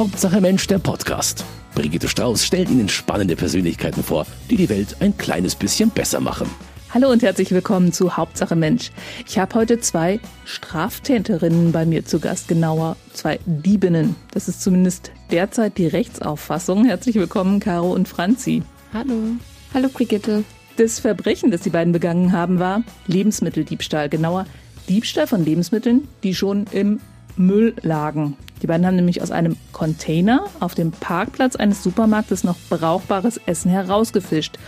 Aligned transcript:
Hauptsache 0.00 0.40
Mensch, 0.40 0.66
der 0.66 0.78
Podcast. 0.78 1.44
Brigitte 1.74 2.08
Strauß 2.08 2.42
stellt 2.42 2.70
Ihnen 2.70 2.88
spannende 2.88 3.36
Persönlichkeiten 3.36 4.02
vor, 4.02 4.26
die 4.48 4.56
die 4.56 4.70
Welt 4.70 4.96
ein 5.00 5.18
kleines 5.18 5.54
bisschen 5.54 5.90
besser 5.90 6.20
machen. 6.20 6.48
Hallo 6.88 7.10
und 7.10 7.22
herzlich 7.22 7.50
willkommen 7.50 7.92
zu 7.92 8.16
Hauptsache 8.16 8.56
Mensch. 8.56 8.92
Ich 9.28 9.38
habe 9.38 9.56
heute 9.56 9.78
zwei 9.78 10.18
Straftäterinnen 10.46 11.70
bei 11.72 11.84
mir 11.84 12.06
zu 12.06 12.18
Gast, 12.18 12.48
genauer 12.48 12.96
zwei 13.12 13.40
Diebinnen. 13.44 14.16
Das 14.32 14.48
ist 14.48 14.62
zumindest 14.62 15.12
derzeit 15.30 15.76
die 15.76 15.88
Rechtsauffassung. 15.88 16.86
Herzlich 16.86 17.16
willkommen, 17.16 17.60
Caro 17.60 17.92
und 17.92 18.08
Franzi. 18.08 18.62
Hallo. 18.94 19.36
Hallo, 19.74 19.90
Brigitte. 19.90 20.44
Das 20.78 20.98
Verbrechen, 20.98 21.50
das 21.50 21.60
die 21.60 21.68
beiden 21.68 21.92
begangen 21.92 22.32
haben, 22.32 22.58
war 22.58 22.84
Lebensmitteldiebstahl. 23.06 24.08
Genauer 24.08 24.46
Diebstahl 24.88 25.26
von 25.26 25.44
Lebensmitteln, 25.44 26.08
die 26.22 26.34
schon 26.34 26.64
im 26.72 27.00
Müll 27.36 27.74
lagen. 27.82 28.36
Die 28.62 28.66
beiden 28.66 28.86
haben 28.86 28.96
nämlich 28.96 29.22
aus 29.22 29.30
einem 29.30 29.56
Container 29.72 30.44
auf 30.60 30.74
dem 30.74 30.90
Parkplatz 30.90 31.56
eines 31.56 31.82
Supermarktes 31.82 32.44
noch 32.44 32.56
brauchbares 32.68 33.40
Essen 33.46 33.70
herausgefischt 33.70 34.58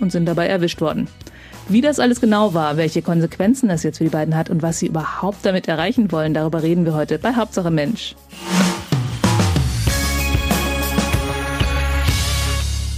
und 0.00 0.12
sind 0.12 0.26
dabei 0.26 0.46
erwischt 0.46 0.80
worden. 0.80 1.08
Wie 1.68 1.80
das 1.80 1.98
alles 1.98 2.20
genau 2.20 2.54
war, 2.54 2.76
welche 2.76 3.02
Konsequenzen 3.02 3.68
das 3.68 3.82
jetzt 3.82 3.98
für 3.98 4.04
die 4.04 4.10
beiden 4.10 4.36
hat 4.36 4.50
und 4.50 4.62
was 4.62 4.78
sie 4.78 4.86
überhaupt 4.86 5.44
damit 5.44 5.66
erreichen 5.66 6.12
wollen, 6.12 6.32
darüber 6.32 6.62
reden 6.62 6.84
wir 6.84 6.94
heute 6.94 7.18
bei 7.18 7.34
Hauptsache 7.34 7.70
Mensch. 7.70 8.14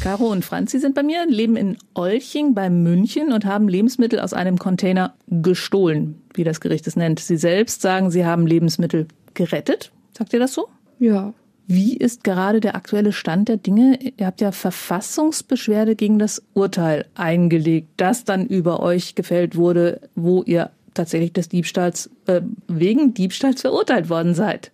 Caro 0.08 0.32
und 0.32 0.42
Franzi 0.42 0.78
sind 0.78 0.94
bei 0.94 1.02
mir, 1.02 1.26
leben 1.26 1.54
in 1.54 1.76
Olching 1.92 2.54
bei 2.54 2.70
München 2.70 3.30
und 3.30 3.44
haben 3.44 3.68
Lebensmittel 3.68 4.20
aus 4.20 4.32
einem 4.32 4.58
Container 4.58 5.12
gestohlen, 5.26 6.22
wie 6.32 6.44
das 6.44 6.62
Gericht 6.62 6.86
es 6.86 6.96
nennt. 6.96 7.20
Sie 7.20 7.36
selbst 7.36 7.82
sagen, 7.82 8.10
sie 8.10 8.24
haben 8.24 8.46
Lebensmittel 8.46 9.06
gerettet. 9.34 9.92
Sagt 10.16 10.32
ihr 10.32 10.38
das 10.38 10.54
so? 10.54 10.66
Ja. 10.98 11.34
Wie 11.66 11.94
ist 11.94 12.24
gerade 12.24 12.60
der 12.60 12.74
aktuelle 12.74 13.12
Stand 13.12 13.50
der 13.50 13.58
Dinge? 13.58 13.98
Ihr 14.16 14.24
habt 14.24 14.40
ja 14.40 14.50
Verfassungsbeschwerde 14.50 15.94
gegen 15.94 16.18
das 16.18 16.42
Urteil 16.54 17.04
eingelegt, 17.14 17.88
das 17.98 18.24
dann 18.24 18.46
über 18.46 18.80
euch 18.80 19.14
gefällt 19.14 19.56
wurde, 19.56 20.00
wo 20.14 20.42
ihr 20.42 20.70
tatsächlich 20.94 21.34
des 21.34 21.50
Diebstahls 21.50 22.08
äh, 22.24 22.40
wegen 22.66 23.12
Diebstahls 23.12 23.60
verurteilt 23.60 24.08
worden 24.08 24.32
seid. 24.32 24.72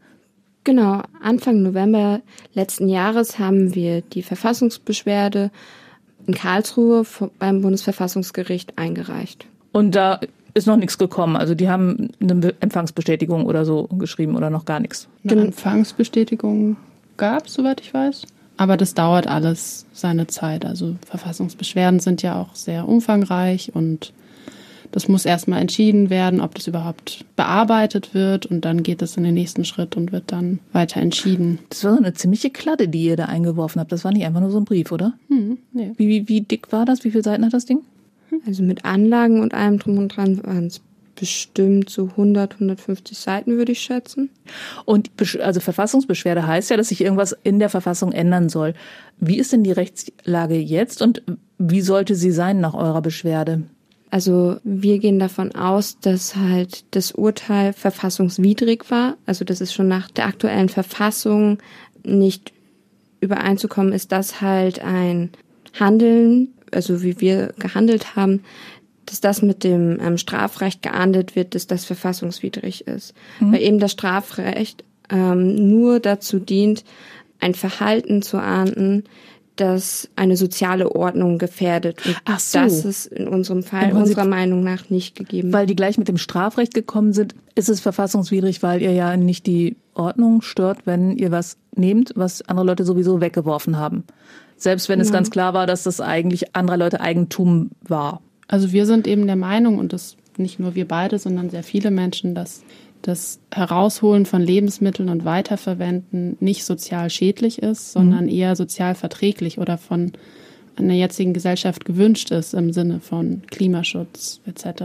Genau, 0.64 1.02
Anfang 1.22 1.62
November 1.62 2.20
letzten 2.54 2.88
Jahres 2.88 3.38
haben 3.38 3.74
wir 3.74 4.00
die 4.00 4.22
Verfassungsbeschwerde 4.22 5.50
in 6.26 6.34
Karlsruhe 6.34 7.04
beim 7.38 7.60
Bundesverfassungsgericht 7.60 8.78
eingereicht. 8.78 9.46
Und 9.72 9.94
da 9.94 10.20
ist 10.54 10.66
noch 10.66 10.76
nichts 10.76 10.96
gekommen. 10.96 11.36
Also 11.36 11.54
die 11.54 11.68
haben 11.68 12.10
eine 12.20 12.54
Empfangsbestätigung 12.60 13.44
oder 13.44 13.66
so 13.66 13.88
geschrieben 13.88 14.36
oder 14.36 14.48
noch 14.48 14.64
gar 14.64 14.80
nichts. 14.80 15.08
Eine 15.28 15.42
Empfangsbestätigung 15.42 16.76
gab 17.16 17.46
es, 17.46 17.54
soweit 17.54 17.80
ich 17.80 17.92
weiß. 17.92 18.22
Aber 18.56 18.76
das 18.76 18.94
dauert 18.94 19.26
alles 19.26 19.84
seine 19.92 20.28
Zeit. 20.28 20.64
Also 20.64 20.96
Verfassungsbeschwerden 21.06 22.00
sind 22.00 22.22
ja 22.22 22.40
auch 22.40 22.54
sehr 22.54 22.88
umfangreich 22.88 23.72
und 23.74 24.12
das 24.94 25.08
muss 25.08 25.24
erstmal 25.24 25.60
entschieden 25.60 26.08
werden, 26.08 26.40
ob 26.40 26.54
das 26.54 26.68
überhaupt 26.68 27.24
bearbeitet 27.34 28.14
wird 28.14 28.46
und 28.46 28.64
dann 28.64 28.84
geht 28.84 29.02
es 29.02 29.16
in 29.16 29.24
den 29.24 29.34
nächsten 29.34 29.64
Schritt 29.64 29.96
und 29.96 30.12
wird 30.12 30.30
dann 30.30 30.60
weiter 30.70 31.00
entschieden. 31.00 31.58
Das 31.68 31.82
war 31.82 31.94
so 31.94 31.98
eine 31.98 32.14
ziemliche 32.14 32.50
Kladde, 32.50 32.86
die 32.86 33.06
ihr 33.06 33.16
da 33.16 33.24
eingeworfen 33.24 33.80
habt. 33.80 33.90
Das 33.90 34.04
war 34.04 34.12
nicht 34.12 34.24
einfach 34.24 34.38
nur 34.38 34.52
so 34.52 34.58
ein 34.58 34.64
Brief, 34.64 34.92
oder? 34.92 35.14
Hm, 35.26 35.58
nee. 35.72 35.90
wie, 35.96 36.06
wie, 36.06 36.28
wie 36.28 36.40
dick 36.42 36.70
war 36.70 36.84
das? 36.84 37.02
Wie 37.02 37.10
viele 37.10 37.24
Seiten 37.24 37.44
hat 37.44 37.52
das 37.52 37.66
Ding? 37.66 37.80
Also 38.46 38.62
mit 38.62 38.84
Anlagen 38.84 39.40
und 39.40 39.52
allem 39.52 39.80
drum 39.80 39.98
und 39.98 40.16
dran 40.16 40.40
waren 40.44 40.66
es 40.66 40.80
bestimmt 41.16 41.90
so 41.90 42.10
100, 42.10 42.54
150 42.54 43.18
Seiten, 43.18 43.56
würde 43.56 43.72
ich 43.72 43.80
schätzen. 43.80 44.30
Und 44.84 45.10
also 45.40 45.58
Verfassungsbeschwerde 45.58 46.46
heißt 46.46 46.70
ja, 46.70 46.76
dass 46.76 46.90
sich 46.90 47.00
irgendwas 47.00 47.36
in 47.42 47.58
der 47.58 47.68
Verfassung 47.68 48.12
ändern 48.12 48.48
soll. 48.48 48.74
Wie 49.18 49.38
ist 49.38 49.52
denn 49.52 49.64
die 49.64 49.72
Rechtslage 49.72 50.56
jetzt 50.56 51.02
und 51.02 51.22
wie 51.58 51.80
sollte 51.80 52.14
sie 52.14 52.30
sein 52.30 52.60
nach 52.60 52.74
eurer 52.74 53.02
Beschwerde? 53.02 53.62
Also 54.10 54.58
wir 54.62 54.98
gehen 54.98 55.18
davon 55.18 55.54
aus, 55.54 55.98
dass 55.98 56.36
halt 56.36 56.84
das 56.92 57.12
Urteil 57.12 57.72
verfassungswidrig 57.72 58.90
war. 58.90 59.16
Also 59.26 59.44
dass 59.44 59.60
es 59.60 59.72
schon 59.72 59.88
nach 59.88 60.10
der 60.10 60.26
aktuellen 60.26 60.68
Verfassung 60.68 61.58
nicht 62.04 62.52
übereinzukommen 63.20 63.92
ist, 63.92 64.12
dass 64.12 64.40
halt 64.40 64.80
ein 64.80 65.30
Handeln 65.78 66.54
also 66.74 67.02
wie 67.02 67.20
wir 67.20 67.54
gehandelt 67.58 68.16
haben, 68.16 68.42
dass 69.06 69.20
das 69.20 69.42
mit 69.42 69.64
dem 69.64 69.98
ähm, 70.00 70.18
Strafrecht 70.18 70.82
geahndet 70.82 71.36
wird, 71.36 71.54
dass 71.54 71.66
das 71.66 71.84
verfassungswidrig 71.84 72.86
ist. 72.86 73.14
Mhm. 73.40 73.52
Weil 73.52 73.62
eben 73.62 73.78
das 73.78 73.92
Strafrecht 73.92 74.84
ähm, 75.10 75.70
nur 75.70 76.00
dazu 76.00 76.38
dient, 76.38 76.84
ein 77.40 77.54
Verhalten 77.54 78.22
zu 78.22 78.38
ahnden, 78.38 79.04
das 79.56 80.08
eine 80.16 80.36
soziale 80.36 80.90
Ordnung 80.94 81.38
gefährdet. 81.38 82.04
Und 82.04 82.16
Ach 82.24 82.40
so. 82.40 82.58
das 82.58 82.84
ist 82.84 83.06
in 83.06 83.28
unserem 83.28 83.62
Fall 83.62 83.90
in 83.90 83.96
unserer 83.96 84.24
Meinung 84.24 84.64
nach 84.64 84.90
nicht 84.90 85.14
gegeben. 85.16 85.52
Weil 85.52 85.66
die 85.66 85.76
gleich 85.76 85.98
mit 85.98 86.08
dem 86.08 86.18
Strafrecht 86.18 86.74
gekommen 86.74 87.12
sind, 87.12 87.34
ist 87.54 87.68
es 87.68 87.80
verfassungswidrig, 87.80 88.62
weil 88.62 88.82
ihr 88.82 88.92
ja 88.92 89.16
nicht 89.16 89.46
die 89.46 89.76
Ordnung 89.94 90.42
stört, 90.42 90.86
wenn 90.86 91.16
ihr 91.16 91.30
was 91.30 91.56
nehmt, 91.76 92.12
was 92.16 92.42
andere 92.42 92.66
Leute 92.66 92.84
sowieso 92.84 93.20
weggeworfen 93.20 93.78
haben. 93.78 94.04
Selbst 94.56 94.88
wenn 94.88 95.00
es 95.00 95.12
ganz 95.12 95.30
klar 95.30 95.54
war, 95.54 95.66
dass 95.66 95.82
das 95.82 96.00
eigentlich 96.00 96.54
anderer 96.54 96.76
Leute 96.76 97.00
Eigentum 97.00 97.70
war. 97.82 98.22
Also 98.48 98.72
wir 98.72 98.86
sind 98.86 99.06
eben 99.06 99.26
der 99.26 99.36
Meinung, 99.36 99.78
und 99.78 99.92
das 99.92 100.16
nicht 100.36 100.58
nur 100.58 100.74
wir 100.74 100.86
beide, 100.86 101.18
sondern 101.18 101.50
sehr 101.50 101.62
viele 101.62 101.90
Menschen, 101.90 102.34
dass 102.34 102.62
das 103.06 103.38
Herausholen 103.52 104.24
von 104.24 104.40
Lebensmitteln 104.40 105.10
und 105.10 105.24
Weiterverwenden 105.26 106.36
nicht 106.40 106.64
sozial 106.64 107.10
schädlich 107.10 107.62
ist, 107.62 107.92
sondern 107.92 108.24
mhm. 108.24 108.30
eher 108.30 108.56
sozial 108.56 108.94
verträglich 108.94 109.58
oder 109.58 109.76
von 109.76 110.12
einer 110.76 110.94
jetzigen 110.94 111.34
Gesellschaft 111.34 111.84
gewünscht 111.84 112.30
ist 112.30 112.54
im 112.54 112.72
Sinne 112.72 113.00
von 113.00 113.42
Klimaschutz 113.50 114.40
etc. 114.46 114.82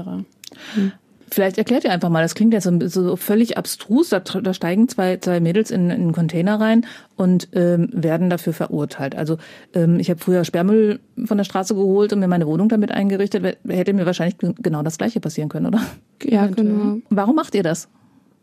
Mhm. 0.75 0.91
Vielleicht 1.31 1.57
erklärt 1.57 1.83
ihr 1.83 1.91
einfach 1.91 2.09
mal, 2.09 2.23
das 2.23 2.35
klingt 2.35 2.53
ja 2.53 2.59
so, 2.59 2.71
so 2.87 3.15
völlig 3.15 3.57
abstrus. 3.57 4.09
Da, 4.09 4.19
da, 4.19 4.53
steigen 4.53 4.89
zwei, 4.89 5.17
zwei 5.17 5.39
Mädels 5.39 5.71
in, 5.71 5.85
in 5.85 5.91
einen 5.91 6.11
Container 6.11 6.59
rein 6.59 6.85
und 7.15 7.49
ähm, 7.53 7.89
werden 7.93 8.29
dafür 8.29 8.51
verurteilt. 8.51 9.15
Also 9.15 9.37
ähm, 9.73 9.99
ich 9.99 10.09
habe 10.09 10.19
früher 10.19 10.43
Sperrmüll 10.43 10.99
von 11.25 11.37
der 11.37 11.45
Straße 11.45 11.75
geholt 11.75 12.13
und 12.13 12.19
mir 12.19 12.27
meine 12.27 12.47
Wohnung 12.47 12.67
damit 12.67 12.91
eingerichtet. 12.91 13.59
Hätte 13.67 13.93
mir 13.93 14.05
wahrscheinlich 14.05 14.37
genau 14.39 14.81
das 14.81 14.97
Gleiche 14.97 15.19
passieren 15.19 15.49
können, 15.49 15.67
oder? 15.67 15.81
Ja, 16.23 16.47
genau. 16.47 16.97
Warum 17.09 17.35
macht 17.35 17.53
ihr 17.55 17.63
das? 17.63 17.87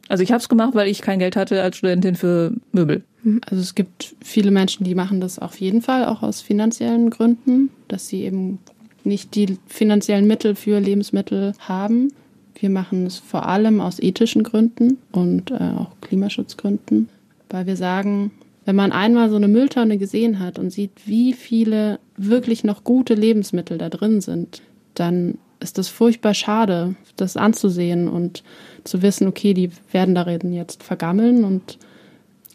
Also 0.09 0.22
ich 0.22 0.31
habe 0.31 0.41
es 0.41 0.49
gemacht, 0.49 0.75
weil 0.75 0.89
ich 0.89 1.03
kein 1.03 1.19
Geld 1.19 1.37
hatte 1.37 1.62
als 1.62 1.78
Studentin 1.78 2.15
für 2.15 2.53
Möbel. 2.72 3.05
Mhm. 3.22 3.41
Also 3.49 3.61
es 3.61 3.75
gibt 3.75 4.15
viele 4.22 4.50
Menschen, 4.50 4.84
die 4.84 4.94
machen 4.94 5.21
das 5.21 5.39
auf 5.39 5.61
jeden 5.61 5.83
Fall 5.83 6.05
auch 6.06 6.22
aus 6.22 6.41
finanziellen 6.41 7.11
Gründen, 7.11 7.71
dass 7.89 8.09
sie 8.09 8.22
eben 8.22 8.59
nicht 9.05 9.34
die 9.34 9.59
finanziellen 9.67 10.27
Mittel 10.27 10.55
für 10.55 10.81
Lebensmittel 10.81 11.53
haben. 11.61 12.12
Wir 12.59 12.71
machen 12.71 13.06
es 13.06 13.19
vor 13.19 13.47
allem 13.47 13.81
aus 13.81 14.00
ethischen 14.00 14.43
Gründen 14.43 14.99
und 15.12 15.50
äh, 15.50 15.55
auch 15.55 15.91
Klimaschutzgründen, 16.00 17.09
weil 17.50 17.67
wir 17.67 17.77
sagen, 17.77 18.31
wenn 18.65 18.77
man 18.77 18.93
einmal 18.93 19.31
so 19.31 19.37
eine 19.37 19.49
Mülltonne 19.49 19.99
gesehen 19.99 20.41
hat 20.41 20.59
und 20.59 20.71
sieht, 20.71 20.91
wie 21.05 21.34
viele 21.34 22.00
wirklich 22.17 22.65
noch 22.65 22.83
gute 22.83 23.15
Lebensmittel 23.15 23.78
da 23.78 23.88
drin 23.88 24.21
sind, 24.21 24.62
dann 24.94 25.38
ist 25.66 25.78
das 25.78 25.88
furchtbar 25.88 26.32
schade, 26.32 26.94
das 27.16 27.37
anzusehen 27.37 28.06
und 28.06 28.44
zu 28.84 29.03
wissen, 29.03 29.27
okay, 29.27 29.53
die 29.53 29.71
werden 29.91 30.15
darin 30.15 30.53
jetzt 30.53 30.84
vergammeln 30.84 31.43
und 31.43 31.78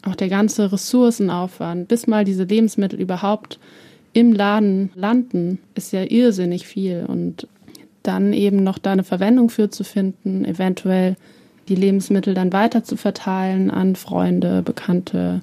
auch 0.03 0.16
der 0.16 0.29
ganze 0.29 0.72
Ressourcenaufwand, 0.72 1.89
bis 1.89 2.07
mal 2.07 2.23
diese 2.23 2.45
Lebensmittel 2.45 3.00
überhaupt 3.01 3.59
im 4.13 4.31
Laden 4.31 4.91
landen, 4.95 5.59
ist 5.75 5.91
ja 5.91 6.03
irrsinnig 6.09 6.66
viel. 6.66 7.05
Und 7.05 7.47
dann 8.01 8.31
eben 8.31 8.63
noch 8.63 8.77
da 8.77 8.94
eine 8.94 9.03
Verwendung 9.03 9.50
für 9.50 9.69
zu 9.69 9.83
finden, 9.83 10.45
eventuell 10.45 11.17
die 11.67 11.75
Lebensmittel 11.75 12.33
dann 12.33 12.53
weiter 12.53 12.85
zu 12.85 12.95
verteilen 12.95 13.69
an 13.69 13.97
Freunde, 13.97 14.61
Bekannte, 14.61 15.41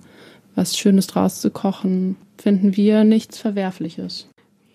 was 0.55 0.77
Schönes 0.77 1.07
draus 1.07 1.43
zu 1.43 1.51
kochen, 1.51 2.17
finden 2.39 2.77
wir 2.77 3.05
nichts 3.05 3.39
Verwerfliches. 3.39 4.27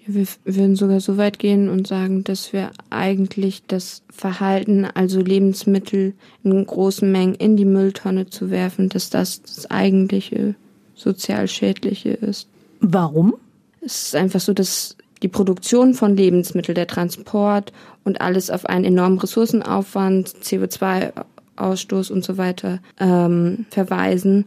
Wir 0.06 0.28
würden 0.44 0.76
sogar 0.76 1.00
so 1.00 1.18
weit 1.18 1.40
gehen 1.40 1.70
und 1.70 1.88
sagen, 1.88 2.24
dass 2.24 2.52
wir 2.52 2.72
eigentlich 2.90 3.64
das 3.68 4.04
Verhalten, 4.10 4.86
also 4.86 5.22
Lebensmittel 5.22 6.14
in 6.44 6.66
großen 6.66 7.10
Mengen 7.12 7.36
in 7.36 7.56
die 7.56 7.66
Mülltonne 7.66 8.30
zu 8.30 8.50
werfen, 8.50 8.90
dass 8.90 9.10
das 9.10 9.42
das 9.42 9.72
eigentliche 9.72 10.56
sozial 10.96 11.48
schädliche 11.48 12.10
ist. 12.10 12.48
Warum? 12.80 13.36
Es 13.82 14.08
ist 14.08 14.16
einfach 14.16 14.40
so, 14.40 14.54
dass 14.54 14.98
die 15.22 15.30
Produktion 15.30 15.94
von 15.94 16.18
Lebensmitteln, 16.18 16.76
der 16.76 16.88
Transport 16.88 17.72
und 18.04 18.22
alles 18.22 18.50
auf 18.50 18.66
einen 18.66 18.86
enormen 18.86 19.20
Ressourcenaufwand, 19.20 20.30
CO2-Ausstoß 20.44 22.12
und 22.12 22.24
so 22.26 22.38
weiter 22.38 22.80
ähm, 23.00 23.66
verweisen 23.70 24.46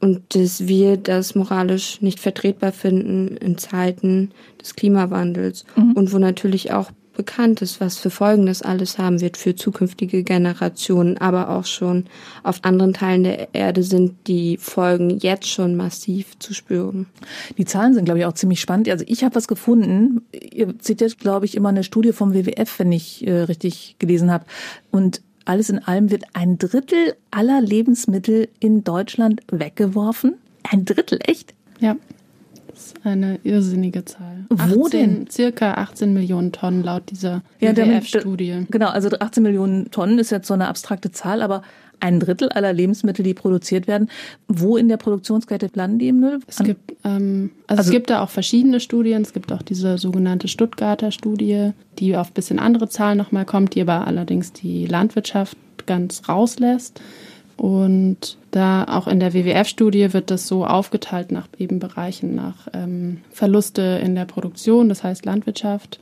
und 0.00 0.34
dass 0.34 0.68
wir 0.68 0.96
das 0.96 1.34
moralisch 1.34 2.00
nicht 2.00 2.20
vertretbar 2.20 2.72
finden 2.72 3.36
in 3.36 3.58
Zeiten 3.58 4.30
des 4.60 4.76
Klimawandels 4.76 5.64
mhm. 5.76 5.92
und 5.92 6.12
wo 6.12 6.18
natürlich 6.18 6.72
auch 6.72 6.90
bekannt 7.18 7.62
ist, 7.62 7.80
was 7.80 7.98
für 7.98 8.10
Folgen 8.10 8.46
das 8.46 8.62
alles 8.62 8.96
haben 8.96 9.20
wird 9.20 9.36
für 9.36 9.56
zukünftige 9.56 10.22
Generationen, 10.22 11.18
aber 11.18 11.50
auch 11.50 11.66
schon 11.66 12.04
auf 12.44 12.60
anderen 12.62 12.94
Teilen 12.94 13.24
der 13.24 13.54
Erde 13.56 13.82
sind 13.82 14.14
die 14.28 14.56
Folgen 14.56 15.18
jetzt 15.18 15.48
schon 15.48 15.74
massiv 15.74 16.38
zu 16.38 16.54
spüren. 16.54 17.06
Die 17.58 17.64
Zahlen 17.64 17.92
sind, 17.92 18.04
glaube 18.04 18.20
ich, 18.20 18.24
auch 18.24 18.34
ziemlich 18.34 18.60
spannend. 18.60 18.88
Also 18.88 19.04
ich 19.08 19.24
habe 19.24 19.34
was 19.34 19.48
gefunden. 19.48 20.22
Ihr 20.32 20.78
zitiert, 20.78 21.18
glaube 21.18 21.44
ich, 21.44 21.56
immer 21.56 21.70
eine 21.70 21.82
Studie 21.82 22.12
vom 22.12 22.34
WWF, 22.34 22.78
wenn 22.78 22.92
ich 22.92 23.26
äh, 23.26 23.32
richtig 23.32 23.96
gelesen 23.98 24.30
habe. 24.30 24.44
Und 24.92 25.20
alles 25.48 25.70
in 25.70 25.78
allem 25.78 26.10
wird 26.10 26.24
ein 26.34 26.58
Drittel 26.58 27.16
aller 27.30 27.60
Lebensmittel 27.60 28.48
in 28.60 28.84
Deutschland 28.84 29.40
weggeworfen. 29.50 30.34
Ein 30.62 30.84
Drittel, 30.84 31.18
echt? 31.22 31.54
Ja. 31.80 31.96
Das 32.78 32.86
ist 32.86 32.94
eine 33.04 33.40
irrsinnige 33.42 34.04
Zahl. 34.04 34.44
Wo 34.50 34.86
18, 34.86 34.90
denn? 34.90 35.30
Circa 35.30 35.74
18 35.74 36.12
Millionen 36.12 36.52
Tonnen 36.52 36.84
laut 36.84 37.10
dieser 37.10 37.42
Ja, 37.58 37.76
WWF-Studie. 37.76 38.66
Genau, 38.70 38.88
also 38.90 39.08
18 39.18 39.42
Millionen 39.42 39.90
Tonnen 39.90 40.20
ist 40.20 40.30
jetzt 40.30 40.46
so 40.46 40.54
eine 40.54 40.68
abstrakte 40.68 41.10
Zahl, 41.10 41.42
aber 41.42 41.62
ein 41.98 42.20
Drittel 42.20 42.50
aller 42.50 42.72
Lebensmittel, 42.72 43.24
die 43.24 43.34
produziert 43.34 43.88
werden, 43.88 44.08
wo 44.46 44.76
in 44.76 44.86
der 44.88 44.96
Produktionskette 44.96 45.70
landen 45.74 45.98
die 45.98 46.08
im 46.08 46.20
Müll? 46.20 46.38
Es 46.46 46.58
gibt, 46.58 46.92
ähm, 47.04 47.50
also, 47.66 47.80
Also- 47.80 47.88
es 47.88 47.92
gibt 47.92 48.10
da 48.10 48.22
auch 48.22 48.30
verschiedene 48.30 48.78
Studien. 48.78 49.22
Es 49.22 49.32
gibt 49.32 49.50
auch 49.50 49.62
diese 49.62 49.98
sogenannte 49.98 50.46
Stuttgarter 50.46 51.10
Studie, 51.10 51.72
die 51.98 52.16
auf 52.16 52.28
ein 52.30 52.34
bisschen 52.34 52.60
andere 52.60 52.88
Zahlen 52.88 53.18
nochmal 53.18 53.44
kommt, 53.44 53.74
die 53.74 53.80
aber 53.82 54.06
allerdings 54.06 54.52
die 54.52 54.86
Landwirtschaft 54.86 55.56
ganz 55.86 56.28
rauslässt. 56.28 57.00
Und 57.58 58.38
da 58.52 58.84
auch 58.84 59.08
in 59.08 59.18
der 59.18 59.34
WWF-Studie 59.34 60.12
wird 60.12 60.30
das 60.30 60.46
so 60.46 60.64
aufgeteilt 60.64 61.32
nach 61.32 61.48
eben 61.58 61.80
Bereichen, 61.80 62.36
nach 62.36 62.68
ähm, 62.72 63.18
Verluste 63.30 64.00
in 64.02 64.14
der 64.14 64.26
Produktion, 64.26 64.88
das 64.88 65.02
heißt 65.02 65.26
Landwirtschaft 65.26 65.98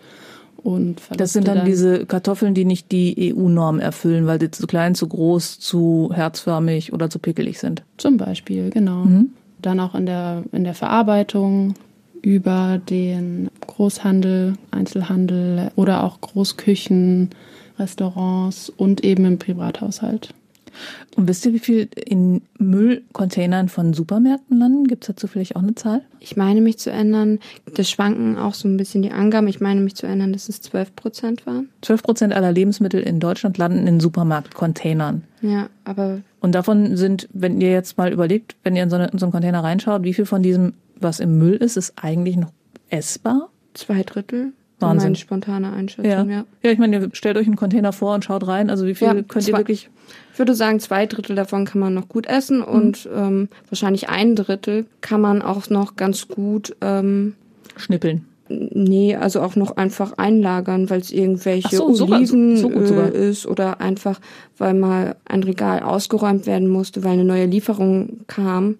und 0.66 1.00
Verluste 1.00 1.16
Das 1.16 1.32
sind 1.32 1.48
dann, 1.48 1.64
diese 1.64 2.04
Kartoffeln, 2.04 2.52
die 2.52 2.66
nicht 2.66 2.92
die 2.92 3.34
EU-Norm 3.34 3.80
erfüllen, 3.80 4.26
weil 4.26 4.38
sie 4.38 4.50
zu 4.50 4.66
klein, 4.66 4.94
zu 4.94 5.08
groß, 5.08 5.58
zu 5.58 6.10
herzförmig 6.12 6.92
oder 6.92 7.08
zu 7.08 7.18
pickelig 7.18 7.58
sind. 7.58 7.82
Zum 7.96 8.18
Beispiel, 8.18 8.68
genau. 8.68 9.04
Mhm. 9.04 9.30
Dann 9.62 9.80
auch 9.80 9.94
in 9.94 10.04
der, 10.04 10.42
in 10.52 10.64
der 10.64 10.74
Verarbeitung 10.74 11.74
über 12.20 12.80
den 12.90 13.48
Großhandel, 13.66 14.54
Einzelhandel 14.72 15.70
oder 15.76 16.04
auch 16.04 16.20
Großküchen, 16.20 17.30
Restaurants 17.78 18.68
und 18.68 19.04
eben 19.04 19.24
im 19.24 19.38
Privathaushalt. 19.38 20.34
Und 21.16 21.28
wisst 21.28 21.46
ihr, 21.46 21.52
wie 21.52 21.58
viel 21.58 21.88
in 21.94 22.42
Müllcontainern 22.58 23.68
von 23.68 23.94
Supermärkten 23.94 24.58
landen? 24.58 24.86
Gibt 24.86 25.04
es 25.04 25.08
dazu 25.08 25.26
vielleicht 25.26 25.56
auch 25.56 25.62
eine 25.62 25.74
Zahl? 25.74 26.02
Ich 26.20 26.36
meine 26.36 26.60
mich 26.60 26.78
zu 26.78 26.90
ändern, 26.90 27.38
das 27.74 27.90
schwanken 27.90 28.36
auch 28.36 28.54
so 28.54 28.68
ein 28.68 28.76
bisschen 28.76 29.02
die 29.02 29.12
Angaben. 29.12 29.48
Ich 29.48 29.60
meine 29.60 29.80
mich 29.80 29.94
zu 29.94 30.06
ändern, 30.06 30.32
dass 30.32 30.48
es 30.48 30.60
12 30.60 30.94
Prozent 30.96 31.46
waren. 31.46 31.68
12 31.82 32.02
Prozent 32.02 32.32
aller 32.34 32.52
Lebensmittel 32.52 33.00
in 33.00 33.20
Deutschland 33.20 33.58
landen 33.58 33.86
in 33.86 34.00
Supermarktcontainern. 34.00 35.24
Ja, 35.42 35.68
aber 35.84 36.20
Und 36.40 36.54
davon 36.54 36.96
sind, 36.96 37.28
wenn 37.32 37.60
ihr 37.60 37.70
jetzt 37.70 37.98
mal 37.98 38.12
überlegt, 38.12 38.56
wenn 38.62 38.76
ihr 38.76 38.82
in 38.82 38.90
so, 38.90 38.96
eine, 38.96 39.08
in 39.08 39.18
so 39.18 39.26
einen 39.26 39.32
Container 39.32 39.62
reinschaut, 39.62 40.02
wie 40.02 40.14
viel 40.14 40.26
von 40.26 40.42
diesem, 40.42 40.74
was 40.98 41.20
im 41.20 41.38
Müll 41.38 41.56
ist, 41.56 41.76
ist 41.76 41.94
eigentlich 41.96 42.36
noch 42.36 42.52
essbar? 42.90 43.50
zwei 43.76 44.02
Drittel. 44.02 44.52
Wahnsinn. 44.78 45.08
Meine 45.08 45.16
spontane 45.16 45.72
Einschätzung, 45.72 46.04
Ja. 46.10 46.22
ja. 46.24 46.44
ja, 46.62 46.70
ich 46.70 46.78
meine, 46.78 46.98
ihr 46.98 47.08
stellt 47.12 47.36
euch 47.38 47.46
einen 47.46 47.56
Container 47.56 47.92
vor 47.92 48.14
und 48.14 48.24
schaut 48.24 48.46
rein. 48.46 48.68
Also 48.70 48.86
wie 48.86 48.94
viel 48.94 49.08
Ja, 49.08 49.14
könnt 49.14 49.34
ihr 49.46 49.52
zwei- 49.52 49.58
wirklich 49.58 49.88
Ich 50.32 50.38
würde 50.38 50.54
sagen, 50.54 50.80
zwei 50.80 51.06
Drittel 51.06 51.34
davon 51.34 51.64
kann 51.64 51.80
man 51.80 51.94
noch 51.94 52.08
gut 52.08 52.26
essen 52.26 52.60
und 52.62 53.08
ähm, 53.14 53.48
wahrscheinlich 53.70 54.10
ein 54.10 54.36
Drittel 54.36 54.84
kann 55.00 55.20
man 55.22 55.40
auch 55.40 55.70
noch 55.70 55.96
ganz 55.96 56.28
gut, 56.28 56.76
ähm, 56.82 57.34
schnippeln? 57.76 58.26
nee, 58.48 59.16
also 59.16 59.40
auch 59.40 59.56
noch 59.56 59.76
einfach 59.76 60.18
einlagern, 60.18 60.88
weil 60.88 61.00
es 61.00 61.10
irgendwelche 61.10 61.74
so, 61.74 61.92
sogar- 61.94 62.18
Oliven 62.18 62.56
so 62.56 62.70
äh, 62.70 63.30
ist 63.30 63.44
oder 63.46 63.80
einfach, 63.80 64.20
weil 64.56 64.72
mal 64.74 65.16
ein 65.24 65.42
Regal 65.42 65.80
ausgeräumt 65.82 66.46
werden 66.46 66.68
musste, 66.68 67.02
weil 67.02 67.14
eine 67.14 67.24
neue 67.24 67.46
Lieferung 67.46 68.20
kam. 68.28 68.76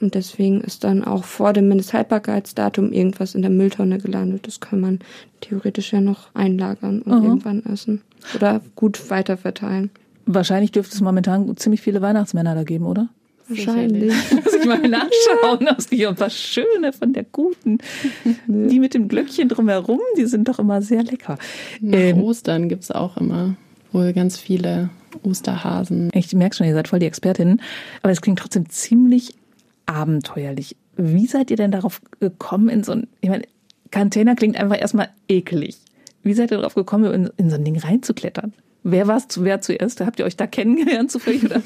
Und 0.00 0.14
deswegen 0.14 0.60
ist 0.60 0.84
dann 0.84 1.04
auch 1.04 1.24
vor 1.24 1.52
dem 1.52 1.68
Mindesthaltbarkeitsdatum 1.68 2.92
irgendwas 2.92 3.34
in 3.34 3.42
der 3.42 3.50
Mülltonne 3.50 3.98
gelandet. 3.98 4.46
Das 4.46 4.60
kann 4.60 4.80
man 4.80 4.98
theoretisch 5.40 5.92
ja 5.92 6.00
noch 6.00 6.28
einlagern 6.34 7.00
und 7.02 7.12
Aha. 7.12 7.24
irgendwann 7.24 7.64
essen. 7.64 8.02
Oder 8.34 8.60
gut 8.74 9.10
weiterverteilen. 9.10 9.90
Wahrscheinlich 10.26 10.72
dürfte 10.72 10.94
es 10.94 11.00
momentan 11.00 11.56
ziemlich 11.56 11.80
viele 11.80 12.02
Weihnachtsmänner 12.02 12.54
da 12.54 12.64
geben, 12.64 12.84
oder? 12.84 13.08
Wahrscheinlich. 13.48 14.12
Muss 14.44 14.54
ich 14.54 14.64
mal 14.64 14.80
nachschauen, 14.88 15.68
aus 15.68 15.86
hier 15.88 16.08
ein 16.08 16.16
paar 16.16 16.30
schöne 16.30 16.92
von 16.92 17.12
der 17.12 17.24
guten. 17.24 17.78
Die 18.46 18.80
mit 18.80 18.92
dem 18.94 19.08
Glöckchen 19.08 19.48
drumherum, 19.48 20.00
die 20.18 20.26
sind 20.26 20.48
doch 20.48 20.58
immer 20.58 20.82
sehr 20.82 21.04
lecker. 21.04 21.38
Nach 21.80 21.98
Ähm, 21.98 22.22
Ostern 22.22 22.68
gibt 22.68 22.82
es 22.82 22.90
auch 22.90 23.16
immer 23.16 23.54
wohl 23.92 24.12
ganz 24.12 24.36
viele 24.36 24.90
Osterhasen. 25.22 26.10
Ich 26.12 26.34
merke 26.34 26.56
schon, 26.56 26.66
ihr 26.66 26.74
seid 26.74 26.88
voll 26.88 26.98
die 26.98 27.06
Expertinnen, 27.06 27.62
aber 28.02 28.12
es 28.12 28.20
klingt 28.20 28.40
trotzdem 28.40 28.68
ziemlich 28.68 29.34
abenteuerlich. 29.86 30.76
Wie 30.96 31.26
seid 31.26 31.50
ihr 31.50 31.56
denn 31.56 31.70
darauf 31.70 32.00
gekommen, 32.20 32.68
in 32.68 32.84
so 32.84 32.92
ein, 32.92 33.08
ich 33.20 33.28
meine, 33.28 33.44
Container 33.92 34.34
klingt 34.34 34.56
einfach 34.56 34.80
erstmal 34.80 35.10
ekelig. 35.28 35.78
Wie 36.22 36.34
seid 36.34 36.50
ihr 36.50 36.58
darauf 36.58 36.74
gekommen, 36.74 37.12
in, 37.12 37.30
in 37.36 37.50
so 37.50 37.56
ein 37.56 37.64
Ding 37.64 37.78
reinzuklettern? 37.78 38.52
Wer 38.82 39.08
war 39.08 39.28
zu, 39.28 39.44
wer 39.44 39.60
zuerst? 39.60 40.00
Habt 40.00 40.18
ihr 40.18 40.24
euch 40.24 40.36
da 40.36 40.46
kennengelernt 40.46 41.10
zufällig? 41.10 41.44
Oder? 41.44 41.60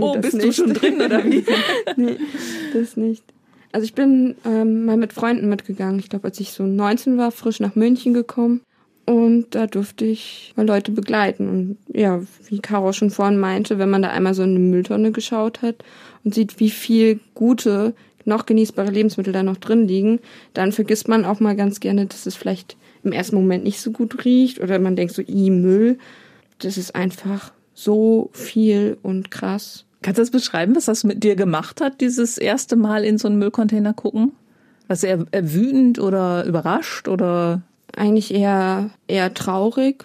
oh, 0.00 0.14
das 0.14 0.22
bist 0.22 0.34
du 0.34 0.46
nicht. 0.46 0.56
schon 0.56 0.74
drin 0.74 1.00
oder 1.00 1.24
wie? 1.24 1.44
nee, 1.96 2.16
das 2.72 2.96
nicht. 2.96 3.22
Also 3.72 3.84
ich 3.84 3.94
bin 3.94 4.36
ähm, 4.44 4.84
mal 4.84 4.96
mit 4.96 5.12
Freunden 5.12 5.48
mitgegangen. 5.48 6.00
Ich 6.00 6.08
glaube, 6.08 6.28
als 6.28 6.40
ich 6.40 6.52
so 6.52 6.64
19 6.64 7.18
war, 7.18 7.30
frisch 7.30 7.60
nach 7.60 7.74
München 7.74 8.14
gekommen. 8.14 8.62
Und 9.06 9.54
da 9.54 9.68
durfte 9.68 10.04
ich 10.04 10.52
mal 10.56 10.66
Leute 10.66 10.90
begleiten. 10.90 11.48
Und 11.48 11.76
ja, 11.96 12.20
wie 12.48 12.58
Caro 12.58 12.92
schon 12.92 13.10
vorhin 13.10 13.38
meinte, 13.38 13.78
wenn 13.78 13.88
man 13.88 14.02
da 14.02 14.10
einmal 14.10 14.34
so 14.34 14.42
in 14.42 14.50
eine 14.50 14.58
Mülltonne 14.58 15.12
geschaut 15.12 15.62
hat 15.62 15.76
und 16.24 16.34
sieht, 16.34 16.58
wie 16.58 16.70
viel 16.70 17.20
gute, 17.34 17.94
noch 18.24 18.46
genießbare 18.46 18.90
Lebensmittel 18.90 19.32
da 19.32 19.44
noch 19.44 19.58
drin 19.58 19.86
liegen, 19.86 20.18
dann 20.54 20.72
vergisst 20.72 21.06
man 21.06 21.24
auch 21.24 21.38
mal 21.38 21.54
ganz 21.54 21.78
gerne, 21.78 22.06
dass 22.06 22.26
es 22.26 22.34
vielleicht 22.34 22.76
im 23.04 23.12
ersten 23.12 23.36
Moment 23.36 23.62
nicht 23.62 23.80
so 23.80 23.92
gut 23.92 24.24
riecht 24.24 24.60
oder 24.60 24.80
man 24.80 24.96
denkt 24.96 25.14
so, 25.14 25.22
i 25.22 25.50
Müll. 25.50 25.98
Das 26.58 26.76
ist 26.76 26.96
einfach 26.96 27.52
so 27.72 28.30
viel 28.32 28.98
und 29.02 29.30
krass. 29.30 29.84
Kannst 30.02 30.18
du 30.18 30.22
das 30.22 30.30
beschreiben, 30.30 30.74
was 30.74 30.86
das 30.86 31.04
mit 31.04 31.22
dir 31.22 31.36
gemacht 31.36 31.80
hat, 31.80 32.00
dieses 32.00 32.38
erste 32.38 32.74
Mal 32.74 33.04
in 33.04 33.18
so 33.18 33.28
einen 33.28 33.38
Müllcontainer 33.38 33.94
gucken? 33.94 34.32
Was 34.88 35.04
er, 35.04 35.26
wütend 35.30 36.00
oder 36.00 36.44
überrascht 36.44 37.06
oder 37.06 37.62
eigentlich 37.94 38.32
eher, 38.32 38.90
eher 39.08 39.32
traurig. 39.34 40.04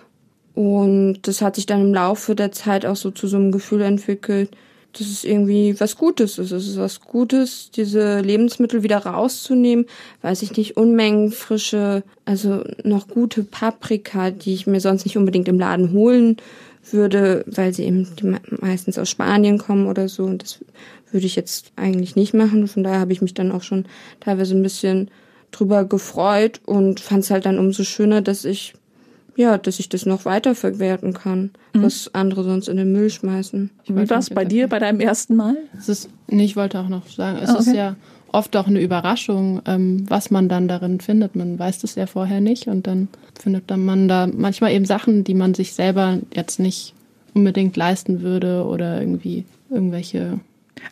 Und 0.54 1.20
das 1.24 1.42
hat 1.42 1.56
sich 1.56 1.66
dann 1.66 1.82
im 1.82 1.94
Laufe 1.94 2.36
der 2.36 2.52
Zeit 2.52 2.86
auch 2.86 2.96
so 2.96 3.12
zu 3.12 3.28
so 3.28 3.38
einem 3.38 3.52
Gefühl 3.52 3.82
entwickelt, 3.82 4.52
dass 4.94 5.08
es 5.08 5.24
irgendwie 5.24 5.80
was 5.80 5.96
Gutes 5.96 6.38
ist. 6.38 6.52
Es 6.52 6.68
ist 6.68 6.78
was 6.78 7.00
Gutes, 7.00 7.72
diese 7.72 8.20
Lebensmittel 8.20 8.84
wieder 8.84 8.98
rauszunehmen. 8.98 9.86
Weiß 10.22 10.42
ich 10.42 10.56
nicht, 10.58 10.76
Unmengen 10.76 11.32
frische, 11.32 12.04
also 12.26 12.64
noch 12.84 13.08
gute 13.08 13.44
Paprika, 13.44 14.32
die 14.32 14.54
ich 14.54 14.68
mir 14.68 14.82
sonst 14.82 15.06
nicht 15.06 15.18
unbedingt 15.18 15.48
im 15.48 15.60
Laden 15.60 15.94
holen 15.94 16.38
würde, 16.92 17.46
weil 17.48 17.74
sie 17.74 17.86
eben 17.86 18.08
meistens 18.60 18.98
aus 18.98 19.10
Spanien 19.10 19.58
kommen 19.58 19.88
oder 19.88 20.10
so. 20.10 20.24
Und 20.24 20.44
das 20.44 20.60
würde 21.12 21.26
ich 21.26 21.36
jetzt 21.36 21.72
eigentlich 21.76 22.16
nicht 22.16 22.34
machen. 22.34 22.68
Von 22.68 22.84
daher 22.84 23.00
habe 23.00 23.14
ich 23.14 23.22
mich 23.22 23.34
dann 23.34 23.52
auch 23.52 23.64
schon 23.64 23.86
teilweise 24.20 24.56
ein 24.56 24.64
bisschen 24.64 25.10
drüber 25.52 25.86
gefreut 25.86 26.62
und 26.66 27.00
fand 27.00 27.24
es 27.24 27.32
halt 27.32 27.46
dann 27.46 27.60
umso 27.60 27.84
schöner, 27.84 28.22
dass 28.22 28.46
ich 28.46 28.74
ja, 29.38 29.58
dass 29.58 29.80
ich 29.80 29.88
das 29.88 30.06
noch 30.06 30.26
weiter 30.26 30.56
verwerten 30.56 31.14
kann, 31.14 31.52
was 31.74 32.14
andere 32.14 32.44
sonst 32.44 32.68
in 32.68 32.76
den 32.76 32.92
Müll 32.92 33.10
schmeißen. 33.10 33.72
wie 33.88 34.10
war 34.10 34.20
es 34.20 34.30
bei 34.30 34.44
dir 34.44 34.68
bei 34.68 34.78
deinem 34.78 35.00
ersten 35.00 35.38
Mal? 35.38 35.56
Es 35.78 35.88
ist, 35.88 36.10
nee, 36.28 36.44
ich 36.44 36.58
wollte 36.58 36.80
auch 36.80 36.90
noch 36.90 37.08
sagen, 37.08 37.40
es 37.42 37.50
Ah, 37.50 37.58
ist 37.60 37.70
okay. 37.70 37.78
ja 37.78 37.96
oft 38.34 38.56
auch 38.58 38.68
eine 38.68 38.82
Überraschung, 38.82 39.62
ähm, 39.66 40.06
was 40.10 40.32
man 40.32 40.50
dann 40.50 40.68
darin 40.68 41.00
findet. 41.00 41.36
Man 41.38 41.58
weiß 41.58 41.80
das 41.80 41.96
ja 41.96 42.08
vorher 42.08 42.42
nicht 42.42 42.68
und 42.68 42.88
dann 42.88 43.08
findet 43.42 43.72
dann 43.72 43.86
man 43.86 44.10
da 44.10 44.28
manchmal 44.28 44.74
eben 44.74 44.86
Sachen, 44.86 45.24
die 45.24 45.34
man 45.34 45.54
sich 45.54 45.74
selber 45.74 46.20
jetzt 46.36 46.60
nicht 46.60 46.94
unbedingt 47.34 47.78
leisten 47.78 48.22
würde 48.22 48.66
oder 48.66 49.00
irgendwie 49.00 49.46
irgendwelche 49.70 50.40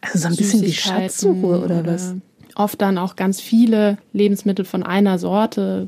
Also 0.02 0.20
so 0.20 0.28
ein 0.30 0.36
bisschen 0.38 0.62
die 0.62 0.68
Süßigkeiten 0.68 1.02
Schatzsuche 1.10 1.62
oder 1.64 1.86
was? 1.86 2.14
Oft 2.56 2.82
dann 2.82 2.98
auch 2.98 3.16
ganz 3.16 3.42
viele 3.42 3.98
Lebensmittel 4.14 4.66
von 4.66 4.84
einer 4.84 5.18
Sorte, 5.18 5.88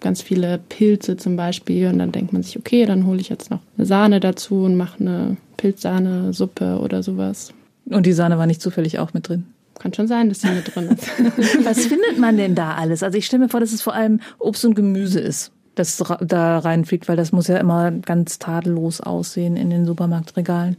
ganz 0.00 0.22
viele 0.22 0.58
Pilze 0.68 1.16
zum 1.16 1.36
Beispiel. 1.36 1.88
Und 1.88 1.98
dann 1.98 2.12
denkt 2.12 2.32
man 2.32 2.42
sich, 2.42 2.58
okay, 2.58 2.86
dann 2.86 3.06
hole 3.06 3.20
ich 3.20 3.28
jetzt 3.28 3.50
noch 3.50 3.60
eine 3.76 3.86
Sahne 3.86 4.20
dazu 4.20 4.64
und 4.64 4.76
mache 4.76 5.00
eine 5.00 5.36
Pilzsahne-Suppe 5.56 6.78
oder 6.80 7.02
sowas. 7.02 7.52
Und 7.86 8.06
die 8.06 8.12
Sahne 8.12 8.38
war 8.38 8.46
nicht 8.46 8.62
zufällig 8.62 8.98
auch 8.98 9.14
mit 9.14 9.28
drin. 9.28 9.44
Kann 9.78 9.94
schon 9.94 10.08
sein, 10.08 10.28
dass 10.28 10.40
sie 10.40 10.48
mit 10.48 10.74
drin 10.74 10.88
ist. 10.88 11.08
Was 11.64 11.86
findet 11.86 12.18
man 12.18 12.36
denn 12.36 12.54
da 12.54 12.74
alles? 12.74 13.02
Also 13.02 13.16
ich 13.16 13.26
stelle 13.26 13.44
mir 13.44 13.48
vor, 13.48 13.60
dass 13.60 13.72
es 13.72 13.82
vor 13.82 13.94
allem 13.94 14.20
Obst 14.38 14.64
und 14.64 14.74
Gemüse 14.74 15.20
ist, 15.20 15.52
das 15.76 16.02
da 16.20 16.58
reinfliegt, 16.58 17.08
weil 17.08 17.16
das 17.16 17.30
muss 17.30 17.46
ja 17.46 17.58
immer 17.58 17.92
ganz 17.92 18.40
tadellos 18.40 19.00
aussehen 19.00 19.56
in 19.56 19.70
den 19.70 19.86
Supermarktregalen. 19.86 20.76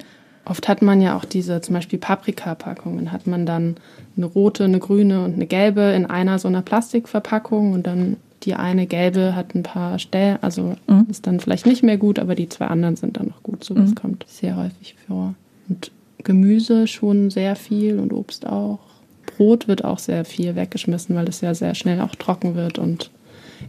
Oft 0.50 0.68
hat 0.68 0.82
man 0.82 1.00
ja 1.00 1.16
auch 1.16 1.26
diese 1.26 1.62
zum 1.62 1.76
Beispiel 1.76 2.00
Paprika-Packungen. 2.00 3.12
Hat 3.12 3.28
man 3.28 3.46
dann 3.46 3.76
eine 4.18 4.26
rote, 4.26 4.64
eine 4.64 4.80
grüne 4.80 5.24
und 5.24 5.36
eine 5.36 5.46
gelbe 5.46 5.82
in 5.82 6.08
einer 6.08 6.40
so 6.40 6.48
einer 6.48 6.64
Plastikverpackung 6.64 7.74
und 7.74 7.86
dann 7.86 8.18
die 8.44 8.56
eine 8.56 8.88
gelbe 8.88 9.36
hat 9.36 9.54
ein 9.54 9.64
paar 9.64 10.00
Stellen, 10.00 10.40
also 10.42 10.76
mhm. 10.88 11.08
ist 11.10 11.28
dann 11.28 11.40
vielleicht 11.40 11.66
nicht 11.66 11.84
mehr 11.84 11.98
gut, 11.98 12.20
aber 12.20 12.36
die 12.36 12.48
zwei 12.48 12.68
anderen 12.68 12.96
sind 12.96 13.18
dann 13.18 13.28
noch 13.28 13.44
gut. 13.44 13.64
So 13.64 13.76
was 13.76 13.92
mhm. 13.92 13.96
kommt 13.96 14.26
sehr 14.28 14.56
häufig 14.56 14.96
vor. 15.08 15.36
Und 15.68 15.92
Gemüse 16.24 16.88
schon 16.88 17.30
sehr 17.30 17.56
viel 17.56 18.00
und 18.00 18.12
Obst 18.14 18.48
auch. 18.48 18.80
Brot 19.26 19.68
wird 19.68 19.84
auch 19.84 20.00
sehr 20.00 20.26
viel 20.26 20.56
weggeschmissen, 20.56 21.16
weil 21.16 21.28
es 21.28 21.42
ja 21.42 21.54
sehr 21.54 21.76
schnell 21.76 22.02
auch 22.02 22.16
trocken 22.16 22.56
wird 22.56 22.80
und 22.80 23.12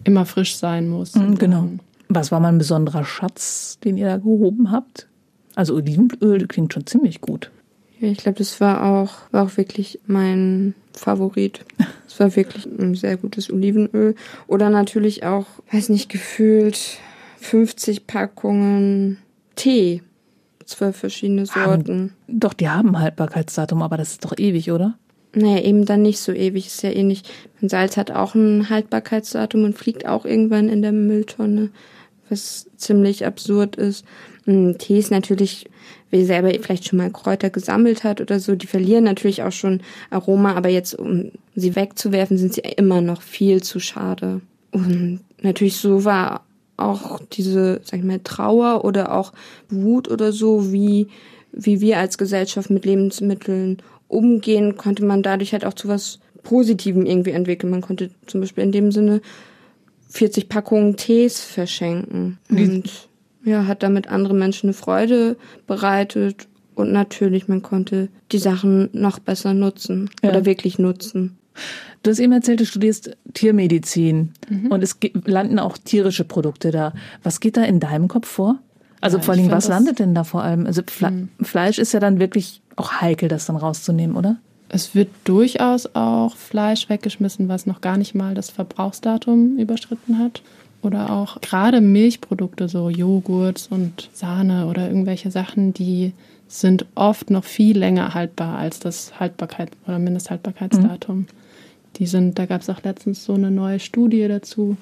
immer 0.05 0.25
frisch 0.25 0.57
sein 0.57 0.89
muss. 0.89 1.15
Mhm, 1.15 1.37
genau. 1.37 1.69
Was 2.09 2.33
war 2.33 2.41
mal 2.41 2.49
ein 2.49 2.59
besonderer 2.59 3.05
Schatz, 3.05 3.79
den 3.85 3.97
ihr 3.97 4.07
da 4.07 4.17
gehoben 4.17 4.71
habt? 4.71 5.09
Also 5.55 5.75
Olivenöl 5.75 6.47
klingt 6.47 6.73
schon 6.73 6.87
ziemlich 6.87 7.21
gut. 7.21 7.51
Ja, 8.01 8.09
ich 8.09 8.19
glaube, 8.19 8.39
das 8.39 8.61
war 8.61 8.83
auch, 8.83 9.31
war 9.31 9.45
auch 9.45 9.57
wirklich 9.57 10.01
mein 10.07 10.75
Favorit. 10.93 11.61
Es 12.09 12.19
war 12.19 12.35
wirklich 12.35 12.67
ein 12.67 12.95
sehr 12.95 13.17
gutes 13.17 13.53
Olivenöl. 13.53 14.15
Oder 14.47 14.71
natürlich 14.71 15.25
auch, 15.25 15.47
weiß 15.71 15.91
nicht, 15.91 16.09
gefühlt 16.09 16.99
50 17.39 18.07
Packungen 18.07 19.19
Tee. 19.55 20.03
Zwölf 20.65 20.97
verschiedene 20.97 21.47
Sorten. 21.47 22.15
Haben, 22.27 22.39
doch, 22.39 22.55
die 22.55 22.69
haben 22.69 22.99
Haltbarkeitsdatum, 22.99 23.83
aber 23.83 23.97
das 23.97 24.13
ist 24.13 24.25
doch 24.25 24.39
ewig, 24.39 24.71
oder? 24.71 24.97
Naja, 25.35 25.63
eben 25.63 25.85
dann 25.85 26.03
nicht 26.03 26.21
so 26.21 26.33
ewig. 26.33 26.67
Ist 26.67 26.83
ja 26.83 26.91
ähnlich. 26.91 27.23
Mein 27.61 27.69
Salz 27.69 27.97
hat 27.97 28.11
auch 28.11 28.35
ein 28.35 28.71
Haltbarkeitsdatum 28.71 29.65
und 29.65 29.77
fliegt 29.77 30.07
auch 30.07 30.25
irgendwann 30.25 30.69
in 30.69 30.83
der 30.83 30.93
Mülltonne, 30.93 31.71
was 32.29 32.69
ziemlich 32.77 33.27
absurd 33.27 33.77
ist. 33.77 34.05
Tee 34.45 34.99
ist 34.99 35.11
natürlich, 35.11 35.67
wer 36.11 36.25
selber 36.25 36.51
vielleicht 36.61 36.89
schon 36.89 36.99
mal 36.99 37.11
Kräuter 37.11 37.51
gesammelt 37.51 38.05
hat 38.05 38.21
oder 38.21 38.41
so, 38.41 38.55
die 38.55 38.67
verlieren 38.67 39.05
natürlich 39.05 39.43
auch 39.43 39.53
schon 39.53 39.81
Aroma, 40.11 40.55
aber 40.55 40.69
jetzt, 40.69 40.95
um 40.95 41.31
sie 41.55 41.77
wegzuwerfen, 41.77 42.39
sind 42.39 42.55
sie 42.55 42.63
immer 42.77 43.01
noch 43.01 43.23
viel 43.23 43.63
zu 43.63 43.81
schade. 43.81 44.41
Und 44.73 45.21
natürlich 45.43 45.77
so 45.77 46.05
war 46.05 46.45
auch 46.77 47.21
diese, 47.33 47.81
sag 47.85 48.01
ich 48.01 48.05
mal, 48.05 48.21
Trauer 48.25 48.85
oder 48.85 49.15
auch 49.15 49.33
Wut 49.69 50.11
oder 50.11 50.33
so, 50.33 50.73
wie, 50.73 51.09
wie 51.53 51.81
wir 51.81 51.99
als 51.99 52.19
Gesellschaft 52.19 52.71
mit 52.71 52.85
Lebensmitteln 52.85 53.79
umgehen, 54.09 54.77
konnte 54.77 55.05
man 55.05 55.23
dadurch 55.23 55.53
halt 55.53 55.65
auch 55.65 55.75
zu 55.75 55.89
was 55.89 56.19
Positivem 56.43 57.05
irgendwie 57.05 57.31
entwickeln. 57.31 57.71
Man 57.71 57.83
konnte 57.83 58.11
zum 58.27 58.41
Beispiel 58.41 58.65
in 58.65 58.73
dem 58.73 58.93
Sinne 58.93 59.21
40 60.09 60.49
Packungen 60.49 60.97
Tees 60.97 61.41
verschenken. 61.41 62.39
Und 62.49 63.09
ja, 63.45 63.67
hat 63.67 63.83
damit 63.83 64.09
andere 64.09 64.35
Menschen 64.35 64.69
eine 64.69 64.75
Freude 64.75 65.37
bereitet 65.67 66.49
und 66.75 66.93
natürlich, 66.93 67.49
man 67.49 67.63
konnte 67.63 68.09
die 68.33 68.39
Sachen 68.39 68.89
noch 68.93 69.19
besser 69.19 69.55
nutzen 69.55 70.11
ja. 70.23 70.31
oder 70.31 70.45
wirklich 70.45 70.79
nutzen. 70.79 71.37
Du 72.03 72.11
hast 72.11 72.19
eben 72.19 72.33
erzählt, 72.33 72.61
du 72.61 72.67
studierst 72.67 73.17
Tiermedizin 73.35 74.33
mhm. 74.49 74.69
und 74.69 74.83
es 74.83 74.97
landen 75.25 75.59
auch 75.59 75.77
tierische 75.77 76.25
Produkte 76.25 76.71
da. 76.71 76.95
Was 77.23 77.41
geht 77.41 77.57
da 77.57 77.65
in 77.65 77.81
deinem 77.81 78.09
Kopf 78.09 78.29
vor? 78.29 78.59
Also 79.01 79.19
ja, 79.19 79.23
vor 79.23 79.35
Dingen, 79.35 79.51
was 79.51 79.69
landet 79.69 79.99
denn 79.99 80.15
da 80.15 80.25
vor 80.25 80.43
allem? 80.43 80.67
Also 80.67 80.83
Fle 80.87 81.11
mhm. 81.11 81.29
Fleisch 81.43 81.79
ist 81.79 81.93
ja 81.93 82.01
dann 82.01 82.19
wirklich 82.19 82.63
auch 82.77 83.01
heikel, 83.01 83.29
das 83.29 83.47
dann 83.47 83.57
rauszunehmen, 83.57 84.17
oder? 84.17 84.37
Es 84.69 84.95
wird 84.95 85.09
durchaus 85.25 85.95
auch 85.95 86.37
Fleisch 86.37 86.89
weggeschmissen, 86.89 87.49
was 87.49 87.67
noch 87.67 87.81
gar 87.81 87.97
nicht 87.97 88.15
mal 88.15 88.35
das 88.35 88.51
Verbrauchsdatum 88.51 89.59
überschritten 89.59 90.19
hat. 90.19 90.43
Oder 90.83 91.11
auch 91.11 91.41
gerade 91.41 91.81
Milchprodukte, 91.81 92.69
so 92.69 92.89
Joghurt 92.89 93.69
und 93.71 94.09
Sahne 94.13 94.67
oder 94.67 94.89
irgendwelche 94.89 95.31
Sachen, 95.31 95.75
die 95.75 96.13
sind 96.49 96.87
oft 96.95 97.31
noch 97.31 97.45
viel 97.45 97.79
länger 97.79 98.15
haltbar 98.15 98.59
als 98.59 98.81
das 98.81 99.21
Haltbarkeit 99.21 99.71
oder 99.87 99.99
Mindesthaltbarkeitsdatum. 99.99 101.19
Mhm. 101.19 101.27
Die 101.97 102.07
sind, 102.07 102.39
da 102.39 102.47
gab 102.47 102.63
es 102.63 102.71
auch 102.71 102.83
letztens 102.83 103.25
so 103.25 103.35
eine 103.35 103.51
neue 103.51 103.79
Studie 103.79 104.27
dazu, 104.27 104.77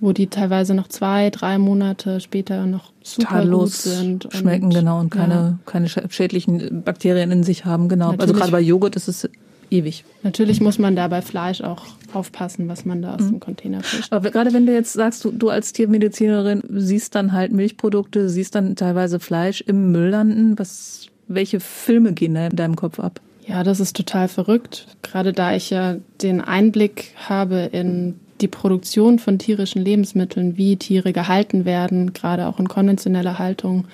wo 0.00 0.12
die 0.12 0.26
teilweise 0.28 0.74
noch 0.74 0.88
zwei, 0.88 1.30
drei 1.30 1.58
Monate 1.58 2.20
später 2.20 2.66
noch 2.66 2.92
super 3.02 3.28
Tadellos 3.28 3.84
gut 3.84 3.92
sind. 3.92 4.28
schmecken, 4.32 4.70
genau, 4.70 4.98
und 5.00 5.10
keine, 5.10 5.34
ja. 5.34 5.58
keine 5.66 5.88
schädlichen 5.88 6.82
Bakterien 6.82 7.30
in 7.30 7.44
sich 7.44 7.64
haben, 7.64 7.88
genau. 7.88 8.06
Also 8.06 8.16
Natürlich. 8.16 8.32
Also 8.32 8.40
gerade 8.40 8.52
bei 8.52 8.60
Joghurt 8.60 8.96
ist 8.96 9.08
es 9.08 9.28
ewig. 9.70 10.04
Natürlich 10.22 10.60
muss 10.60 10.78
man 10.78 10.96
da 10.96 11.08
bei 11.08 11.22
Fleisch 11.22 11.60
auch 11.60 11.84
aufpassen, 12.12 12.68
was 12.68 12.84
man 12.84 13.02
da 13.02 13.14
aus 13.14 13.22
mhm. 13.22 13.30
dem 13.30 13.40
Container 13.40 13.82
fischt. 13.82 14.12
Aber 14.12 14.30
gerade 14.30 14.52
wenn 14.52 14.66
du 14.66 14.72
jetzt 14.72 14.92
sagst, 14.92 15.24
du, 15.24 15.30
du 15.32 15.48
als 15.50 15.72
Tiermedizinerin 15.72 16.62
siehst 16.70 17.14
dann 17.14 17.32
halt 17.32 17.52
Milchprodukte, 17.52 18.28
siehst 18.28 18.54
dann 18.54 18.76
teilweise 18.76 19.20
Fleisch 19.20 19.60
im 19.60 19.92
Müll 19.92 20.10
landen, 20.10 20.58
was, 20.58 21.06
welche 21.28 21.60
Filme 21.60 22.12
gehen 22.12 22.34
da 22.34 22.46
in 22.46 22.56
deinem 22.56 22.76
Kopf 22.76 23.00
ab? 23.00 23.20
Ja, 23.46 23.62
das 23.62 23.80
ist 23.80 23.96
total 23.96 24.28
verrückt. 24.28 24.86
Gerade 25.02 25.32
da 25.32 25.54
ich 25.54 25.70
ja 25.70 25.96
den 26.22 26.40
Einblick 26.40 27.12
habe 27.16 27.68
in 27.72 28.18
die 28.40 28.48
Produktion 28.48 29.18
von 29.18 29.38
tierischen 29.38 29.82
Lebensmitteln, 29.82 30.56
wie 30.56 30.76
Tiere 30.76 31.12
gehalten 31.12 31.64
werden, 31.64 32.12
gerade 32.12 32.46
auch 32.46 32.58
in 32.58 32.68
konventioneller 32.68 33.38
Haltung, 33.38 33.86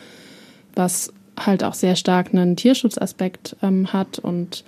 was 0.75 1.13
halt 1.39 1.65
auch 1.65 1.75
sehr 1.75 1.97
stark 1.97 2.33
einen 2.33 2.57
Tierschutzaspekt 2.57 3.57
ähm, 3.63 3.93
hat 3.93 4.19
und 4.19 4.65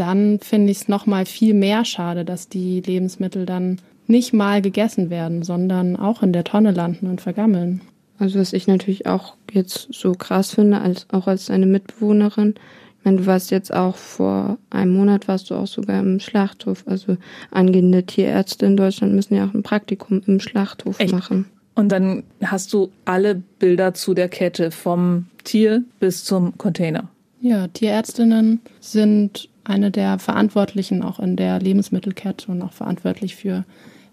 dann 0.00 0.38
finde 0.40 0.72
ich 0.72 0.78
es 0.78 0.88
nochmal 0.88 1.26
viel 1.26 1.52
mehr 1.52 1.84
schade, 1.84 2.24
dass 2.24 2.48
die 2.48 2.80
Lebensmittel 2.80 3.44
dann 3.44 3.78
nicht 4.06 4.32
mal 4.32 4.62
gegessen 4.62 5.10
werden, 5.10 5.42
sondern 5.42 5.96
auch 5.96 6.22
in 6.22 6.32
der 6.32 6.44
Tonne 6.44 6.72
landen 6.72 7.06
und 7.06 7.20
vergammeln. 7.20 7.82
Also 8.18 8.38
was 8.38 8.52
ich 8.52 8.66
natürlich 8.66 9.06
auch 9.06 9.34
jetzt 9.52 9.88
so 9.92 10.12
krass 10.12 10.54
finde, 10.54 10.80
als 10.80 11.06
auch 11.12 11.26
als 11.26 11.50
eine 11.50 11.66
Mitbewohnerin. 11.66 12.54
Ich 12.98 13.04
meine, 13.04 13.18
du 13.18 13.26
warst 13.26 13.50
jetzt 13.50 13.72
auch 13.72 13.96
vor 13.96 14.58
einem 14.70 14.94
Monat 14.94 15.28
warst 15.28 15.50
du 15.50 15.54
auch 15.54 15.66
sogar 15.66 16.00
im 16.00 16.18
Schlachthof. 16.18 16.84
Also 16.86 17.16
angehende 17.50 18.04
Tierärzte 18.04 18.66
in 18.66 18.76
Deutschland 18.76 19.14
müssen 19.14 19.34
ja 19.34 19.46
auch 19.46 19.54
ein 19.54 19.62
Praktikum 19.62 20.22
im 20.26 20.40
Schlachthof 20.40 20.98
Echt? 20.98 21.12
machen. 21.12 21.46
Und 21.74 21.92
dann 21.92 22.24
hast 22.42 22.72
du 22.72 22.90
alle 23.04 23.42
Bilder 23.58 23.94
zu 23.94 24.14
der 24.14 24.28
Kette 24.28 24.70
vom 24.70 25.26
Tier 25.44 25.84
bis 25.98 26.24
zum 26.24 26.56
Container. 26.58 27.08
Ja, 27.40 27.68
Tierärztinnen 27.68 28.60
sind 28.80 29.49
eine 29.70 29.90
der 29.90 30.18
Verantwortlichen 30.18 31.02
auch 31.02 31.18
in 31.18 31.36
der 31.36 31.60
Lebensmittelkette 31.60 32.50
und 32.50 32.60
auch 32.62 32.72
verantwortlich 32.72 33.36
für 33.36 33.64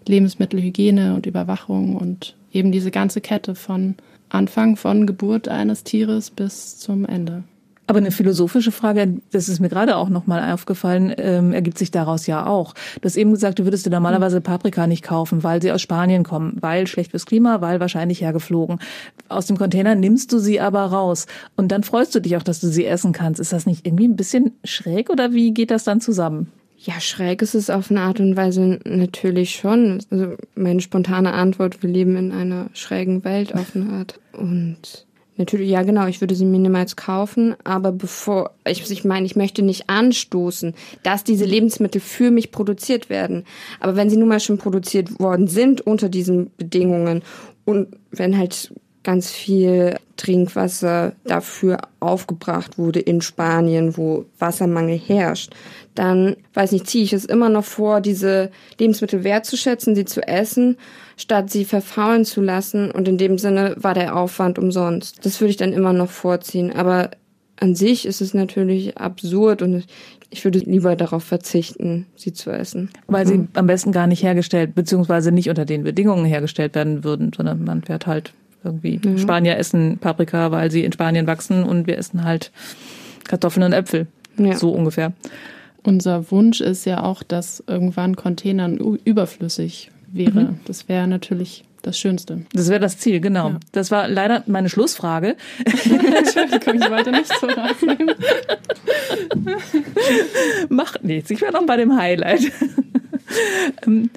Lebensmittelhygiene 0.06 1.14
und 1.14 1.26
Überwachung 1.26 1.96
und 1.96 2.36
eben 2.52 2.72
diese 2.72 2.90
ganze 2.90 3.20
Kette 3.20 3.54
von 3.54 3.96
Anfang 4.30 4.76
von 4.76 5.06
Geburt 5.06 5.48
eines 5.48 5.84
Tieres 5.84 6.30
bis 6.30 6.78
zum 6.78 7.04
Ende. 7.04 7.44
Aber 7.88 7.98
eine 8.00 8.10
philosophische 8.10 8.70
Frage, 8.70 9.14
das 9.32 9.48
ist 9.48 9.60
mir 9.60 9.70
gerade 9.70 9.96
auch 9.96 10.10
nochmal 10.10 10.52
aufgefallen, 10.52 11.10
ähm, 11.16 11.54
ergibt 11.54 11.78
sich 11.78 11.90
daraus 11.90 12.26
ja 12.26 12.46
auch. 12.46 12.74
Du 13.00 13.06
hast 13.06 13.16
eben 13.16 13.32
gesagt, 13.32 13.58
du 13.58 13.64
würdest 13.64 13.86
dir 13.86 13.90
normalerweise 13.90 14.42
Paprika 14.42 14.86
nicht 14.86 15.02
kaufen, 15.02 15.42
weil 15.42 15.62
sie 15.62 15.72
aus 15.72 15.80
Spanien 15.80 16.22
kommen, 16.22 16.58
weil 16.60 16.86
schlecht 16.86 17.12
fürs 17.12 17.24
Klima, 17.24 17.62
weil 17.62 17.80
wahrscheinlich 17.80 18.20
hergeflogen. 18.20 18.78
Aus 19.30 19.46
dem 19.46 19.56
Container 19.56 19.94
nimmst 19.94 20.34
du 20.34 20.38
sie 20.38 20.60
aber 20.60 20.82
raus 20.82 21.26
und 21.56 21.72
dann 21.72 21.82
freust 21.82 22.14
du 22.14 22.20
dich 22.20 22.36
auch, 22.36 22.42
dass 22.42 22.60
du 22.60 22.68
sie 22.68 22.84
essen 22.84 23.12
kannst. 23.12 23.40
Ist 23.40 23.54
das 23.54 23.64
nicht 23.64 23.86
irgendwie 23.86 24.06
ein 24.06 24.16
bisschen 24.16 24.52
schräg 24.64 25.08
oder 25.08 25.32
wie 25.32 25.54
geht 25.54 25.70
das 25.70 25.84
dann 25.84 26.02
zusammen? 26.02 26.52
Ja, 26.80 27.00
schräg 27.00 27.40
ist 27.40 27.54
es 27.54 27.70
auf 27.70 27.90
eine 27.90 28.02
Art 28.02 28.20
und 28.20 28.36
Weise 28.36 28.80
natürlich 28.84 29.52
schon. 29.56 30.00
Also 30.10 30.36
meine 30.54 30.82
spontane 30.82 31.32
Antwort, 31.32 31.82
wir 31.82 31.88
leben 31.88 32.16
in 32.16 32.32
einer 32.32 32.68
schrägen 32.74 33.24
Welt 33.24 33.54
auf 33.54 33.74
eine 33.74 33.88
Art. 33.94 34.20
Und 34.32 35.06
Natürlich, 35.38 35.70
ja 35.70 35.82
genau, 35.84 36.06
ich 36.08 36.20
würde 36.20 36.34
sie 36.34 36.44
mir 36.44 36.58
niemals 36.58 36.96
kaufen, 36.96 37.54
aber 37.62 37.92
bevor, 37.92 38.50
ich, 38.66 38.90
ich 38.90 39.04
meine, 39.04 39.24
ich 39.24 39.36
möchte 39.36 39.62
nicht 39.62 39.88
anstoßen, 39.88 40.74
dass 41.04 41.22
diese 41.22 41.44
Lebensmittel 41.44 42.00
für 42.00 42.32
mich 42.32 42.50
produziert 42.50 43.08
werden. 43.08 43.44
Aber 43.78 43.94
wenn 43.94 44.10
sie 44.10 44.16
nun 44.16 44.28
mal 44.28 44.40
schon 44.40 44.58
produziert 44.58 45.20
worden 45.20 45.46
sind 45.46 45.80
unter 45.80 46.08
diesen 46.08 46.50
Bedingungen 46.56 47.22
und 47.64 47.86
wenn 48.10 48.36
halt 48.36 48.72
ganz 49.04 49.30
viel 49.30 49.96
Trinkwasser 50.16 51.12
dafür 51.24 51.78
aufgebracht 52.00 52.76
wurde 52.76 52.98
in 52.98 53.20
Spanien, 53.20 53.96
wo 53.96 54.26
Wassermangel 54.38 54.98
herrscht, 54.98 55.54
dann, 55.94 56.36
weiß 56.54 56.72
nicht, 56.72 56.86
ziehe 56.86 57.04
ich 57.04 57.12
es 57.12 57.24
immer 57.24 57.48
noch 57.48 57.64
vor, 57.64 58.00
diese 58.00 58.50
Lebensmittel 58.78 59.24
wertzuschätzen, 59.24 59.94
sie 59.94 60.04
zu 60.04 60.26
essen, 60.26 60.76
statt 61.16 61.50
sie 61.50 61.64
verfaulen 61.64 62.24
zu 62.24 62.40
lassen. 62.40 62.90
Und 62.90 63.08
in 63.08 63.18
dem 63.18 63.38
Sinne 63.38 63.74
war 63.76 63.94
der 63.94 64.16
Aufwand 64.16 64.58
umsonst. 64.58 65.24
Das 65.26 65.40
würde 65.40 65.50
ich 65.50 65.56
dann 65.56 65.72
immer 65.72 65.92
noch 65.92 66.10
vorziehen. 66.10 66.72
Aber 66.72 67.10
an 67.60 67.74
sich 67.74 68.06
ist 68.06 68.20
es 68.20 68.34
natürlich 68.34 68.96
absurd 68.98 69.62
und 69.62 69.84
ich 70.30 70.44
würde 70.44 70.58
lieber 70.58 70.94
darauf 70.94 71.24
verzichten, 71.24 72.06
sie 72.14 72.32
zu 72.32 72.50
essen. 72.50 72.90
Weil 73.06 73.26
sie 73.26 73.38
mhm. 73.38 73.48
am 73.54 73.66
besten 73.66 73.92
gar 73.92 74.06
nicht 74.06 74.22
hergestellt, 74.22 74.74
beziehungsweise 74.74 75.32
nicht 75.32 75.48
unter 75.48 75.64
den 75.64 75.84
Bedingungen 75.84 76.26
hergestellt 76.26 76.74
werden 76.74 77.02
würden, 77.02 77.32
sondern 77.34 77.64
man 77.64 77.82
fährt 77.82 78.06
halt 78.06 78.32
irgendwie. 78.62 79.00
Mhm. 79.02 79.18
Spanier 79.18 79.56
essen 79.56 79.98
Paprika, 79.98 80.50
weil 80.50 80.70
sie 80.70 80.84
in 80.84 80.92
Spanien 80.92 81.26
wachsen 81.26 81.64
und 81.64 81.86
wir 81.86 81.96
essen 81.96 82.24
halt 82.24 82.52
Kartoffeln 83.24 83.64
und 83.64 83.72
Äpfel. 83.72 84.06
Ja. 84.36 84.56
So 84.56 84.70
ungefähr. 84.70 85.12
Unser 85.82 86.30
Wunsch 86.30 86.60
ist 86.60 86.84
ja 86.84 87.02
auch, 87.02 87.22
dass 87.22 87.62
irgendwann 87.66 88.16
Containern 88.16 88.76
überflüssig 89.04 89.90
wäre. 90.12 90.40
Mhm. 90.40 90.60
Das 90.64 90.88
wäre 90.88 91.06
natürlich 91.06 91.64
das 91.82 91.98
Schönste. 91.98 92.42
Das 92.52 92.68
wäre 92.68 92.80
das 92.80 92.98
Ziel, 92.98 93.20
genau. 93.20 93.50
Ja. 93.50 93.60
Das 93.72 93.90
war 93.90 94.08
leider 94.08 94.42
meine 94.46 94.68
Schlussfrage. 94.68 95.36
Entschuldigung, 95.64 96.74
ich 96.82 96.90
wollte 96.90 97.10
nicht 97.12 97.32
so 97.38 97.46
rausnehmen. 97.46 98.14
Macht 100.68 101.04
nichts. 101.04 101.30
Ich 101.30 101.40
wäre 101.40 101.52
noch 101.52 101.66
bei 101.66 101.76
dem 101.76 101.96
Highlight. 101.96 102.52
Ähm, 103.86 104.10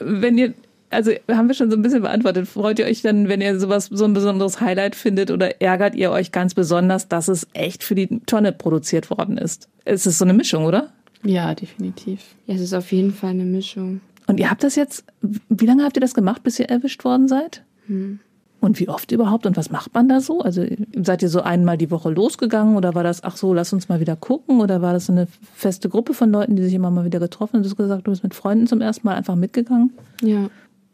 wenn 0.00 0.38
ihr 0.38 0.54
also 0.92 1.12
haben 1.30 1.48
wir 1.48 1.54
schon 1.54 1.70
so 1.70 1.76
ein 1.76 1.82
bisschen 1.82 2.02
beantwortet. 2.02 2.48
Freut 2.48 2.78
ihr 2.78 2.86
euch 2.86 3.02
dann, 3.02 3.28
wenn 3.28 3.40
ihr 3.40 3.58
sowas, 3.58 3.86
so 3.90 4.04
ein 4.04 4.12
besonderes 4.12 4.60
Highlight 4.60 4.94
findet 4.94 5.30
oder 5.30 5.60
ärgert 5.60 5.94
ihr 5.94 6.10
euch 6.10 6.32
ganz 6.32 6.54
besonders, 6.54 7.08
dass 7.08 7.28
es 7.28 7.46
echt 7.52 7.82
für 7.82 7.94
die 7.94 8.20
Tonne 8.26 8.52
produziert 8.52 9.10
worden 9.10 9.38
ist? 9.38 9.68
Es 9.84 10.06
ist 10.06 10.18
so 10.18 10.24
eine 10.24 10.34
Mischung, 10.34 10.64
oder? 10.64 10.92
Ja, 11.24 11.54
definitiv. 11.54 12.20
Ja, 12.46 12.54
es 12.54 12.60
ist 12.60 12.74
auf 12.74 12.92
jeden 12.92 13.12
Fall 13.12 13.30
eine 13.30 13.44
Mischung. 13.44 14.00
Und 14.26 14.38
ihr 14.38 14.50
habt 14.50 14.62
das 14.62 14.76
jetzt, 14.76 15.04
wie 15.20 15.66
lange 15.66 15.84
habt 15.84 15.96
ihr 15.96 16.00
das 16.00 16.14
gemacht, 16.14 16.42
bis 16.42 16.58
ihr 16.58 16.68
erwischt 16.68 17.04
worden 17.04 17.28
seid? 17.28 17.62
Hm. 17.86 18.20
Und 18.60 18.78
wie 18.78 18.88
oft 18.88 19.10
überhaupt 19.10 19.44
und 19.44 19.56
was 19.56 19.70
macht 19.70 19.92
man 19.92 20.08
da 20.08 20.20
so? 20.20 20.40
Also 20.40 20.64
seid 20.94 21.20
ihr 21.22 21.28
so 21.28 21.42
einmal 21.42 21.76
die 21.76 21.90
Woche 21.90 22.10
losgegangen 22.10 22.76
oder 22.76 22.94
war 22.94 23.02
das, 23.02 23.24
ach 23.24 23.36
so, 23.36 23.52
lass 23.52 23.72
uns 23.72 23.88
mal 23.88 23.98
wieder 23.98 24.14
gucken 24.14 24.60
oder 24.60 24.80
war 24.80 24.92
das 24.92 25.10
eine 25.10 25.26
feste 25.52 25.88
Gruppe 25.88 26.14
von 26.14 26.30
Leuten, 26.30 26.54
die 26.54 26.62
sich 26.62 26.74
immer 26.74 26.92
mal 26.92 27.04
wieder 27.04 27.18
getroffen 27.18 27.54
haben? 27.54 27.62
Du 27.64 27.68
hast 27.68 27.76
gesagt, 27.76 28.06
du 28.06 28.12
bist 28.12 28.22
mit 28.22 28.34
Freunden 28.34 28.68
zum 28.68 28.80
ersten 28.80 29.04
Mal 29.04 29.16
einfach 29.16 29.34
mitgegangen? 29.34 29.92
Ja. 30.22 30.48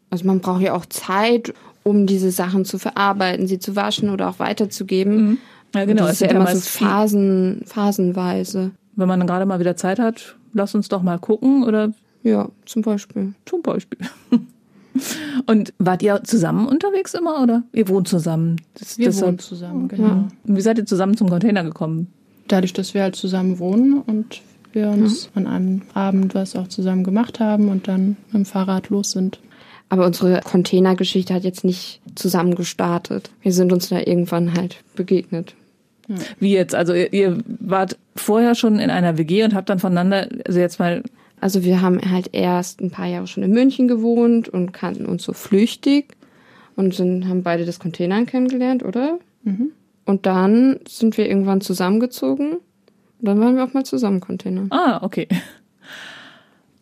Also 0.09 0.25
man 0.25 0.39
braucht 0.39 0.61
ja 0.61 0.73
auch 0.73 0.85
Zeit, 0.85 1.53
um 1.83 2.05
diese 2.07 2.31
Sachen 2.31 2.65
zu 2.65 2.77
verarbeiten, 2.79 3.47
sie 3.47 3.59
zu 3.59 3.75
waschen 3.75 4.09
oder 4.09 4.29
auch 4.29 4.39
weiterzugeben. 4.39 5.15
Mhm. 5.29 5.37
Ja, 5.75 5.85
genau. 5.85 6.01
Das 6.03 6.13
Es 6.13 6.21
ist 6.21 6.21
ja 6.21 6.33
ja 6.33 6.41
immer 6.41 6.55
so 6.55 6.61
Phasen, 6.61 7.61
phasenweise. 7.65 8.71
Wenn 8.95 9.07
man 9.07 9.19
dann 9.19 9.27
gerade 9.27 9.45
mal 9.45 9.59
wieder 9.59 9.75
Zeit 9.75 9.99
hat, 9.99 10.35
lass 10.53 10.73
uns 10.75 10.89
doch 10.89 11.01
mal 11.03 11.19
gucken 11.19 11.63
oder 11.63 11.91
Ja, 12.23 12.49
zum 12.65 12.81
Beispiel. 12.81 13.33
zum 13.45 13.61
Beispiel. 13.61 13.99
Und 15.45 15.73
wart 15.77 16.01
ihr 16.03 16.21
zusammen 16.23 16.67
unterwegs 16.67 17.13
immer 17.13 17.41
oder 17.43 17.63
ihr 17.71 17.87
wohnt 17.87 18.07
zusammen? 18.07 18.57
Das, 18.73 18.97
Wir 18.97 19.05
deshalb- 19.07 19.27
wohnen 19.27 19.39
zusammen, 19.39 19.87
genau. 19.87 20.27
Wie 20.43 20.61
seid 20.61 20.77
ihr 20.77 20.85
zusammen 20.85 21.15
zum 21.15 21.29
Container 21.29 21.63
gekommen? 21.63 22.07
Dadurch, 22.47 22.73
dass 22.73 22.93
wir 22.93 23.03
halt 23.03 23.15
zusammen 23.15 23.59
wohnen 23.59 24.01
und 24.01 24.41
wir 24.73 24.89
uns 24.89 25.29
an 25.35 25.47
einem 25.47 25.81
Abend 25.93 26.35
was 26.35 26.55
auch 26.55 26.67
zusammen 26.67 27.03
gemacht 27.03 27.39
haben 27.39 27.69
und 27.69 27.87
dann 27.87 28.17
mit 28.27 28.33
dem 28.33 28.45
Fahrrad 28.45 28.89
los 28.89 29.11
sind. 29.11 29.39
Aber 29.89 30.05
unsere 30.05 30.41
Containergeschichte 30.41 31.33
hat 31.33 31.43
jetzt 31.43 31.63
nicht 31.63 31.99
zusammen 32.15 32.55
gestartet. 32.55 33.31
Wir 33.41 33.51
sind 33.51 33.73
uns 33.73 33.89
da 33.89 33.99
irgendwann 33.99 34.53
halt 34.53 34.83
begegnet. 34.95 35.55
Wie 36.39 36.53
jetzt? 36.53 36.73
Also 36.73 36.93
ihr, 36.93 37.13
ihr 37.13 37.37
wart 37.45 37.97
vorher 38.15 38.55
schon 38.55 38.79
in 38.79 38.89
einer 38.89 39.17
WG 39.17 39.43
und 39.43 39.53
habt 39.53 39.69
dann 39.69 39.79
voneinander, 39.79 40.27
also 40.45 40.59
jetzt 40.59 40.79
mal, 40.79 41.03
Also 41.39 41.63
wir 41.63 41.81
haben 41.81 41.99
halt 42.09 42.29
erst 42.33 42.81
ein 42.81 42.91
paar 42.91 43.05
Jahre 43.07 43.27
schon 43.27 43.43
in 43.43 43.51
München 43.51 43.87
gewohnt 43.87 44.49
und 44.49 44.73
kannten 44.73 45.05
uns 45.05 45.23
so 45.23 45.33
flüchtig 45.33 46.15
und 46.75 46.99
dann 46.99 47.27
haben 47.27 47.43
beide 47.43 47.65
das 47.65 47.79
Containern 47.79 48.25
kennengelernt, 48.25 48.83
oder? 48.83 49.19
Und 50.05 50.25
dann 50.25 50.79
sind 50.87 51.17
wir 51.17 51.27
irgendwann 51.29 51.61
zusammengezogen 51.61 52.53
und 52.53 53.25
dann 53.27 53.39
waren 53.39 53.55
wir 53.55 53.63
auch 53.63 53.73
mal 53.73 53.83
zusammen 53.85 54.19
Container. 54.19 54.65
ah, 54.71 54.99
okay. 55.03 55.27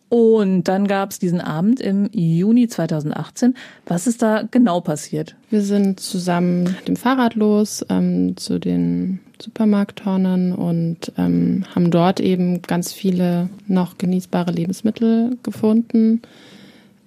Und 0.09 0.63
dann 0.63 0.87
gab 0.87 1.11
es 1.11 1.19
diesen 1.19 1.41
Abend 1.41 1.81
im 1.81 2.09
Juni 2.13 2.67
2018. 2.67 3.55
Was 3.85 4.07
ist 4.07 4.21
da 4.21 4.43
genau 4.49 4.79
passiert? 4.79 5.35
Wir 5.49 5.61
sind 5.61 5.99
zusammen 5.99 6.63
mit 6.63 6.87
dem 6.87 6.95
Fahrrad 6.95 7.35
los 7.35 7.85
ähm, 7.89 8.37
zu 8.37 8.57
den 8.59 9.19
Supermarkttonnen 9.41 10.53
und 10.53 11.11
ähm, 11.17 11.65
haben 11.75 11.91
dort 11.91 12.21
eben 12.21 12.61
ganz 12.61 12.93
viele 12.93 13.49
noch 13.67 13.97
genießbare 13.97 14.51
Lebensmittel 14.51 15.37
gefunden. 15.43 16.21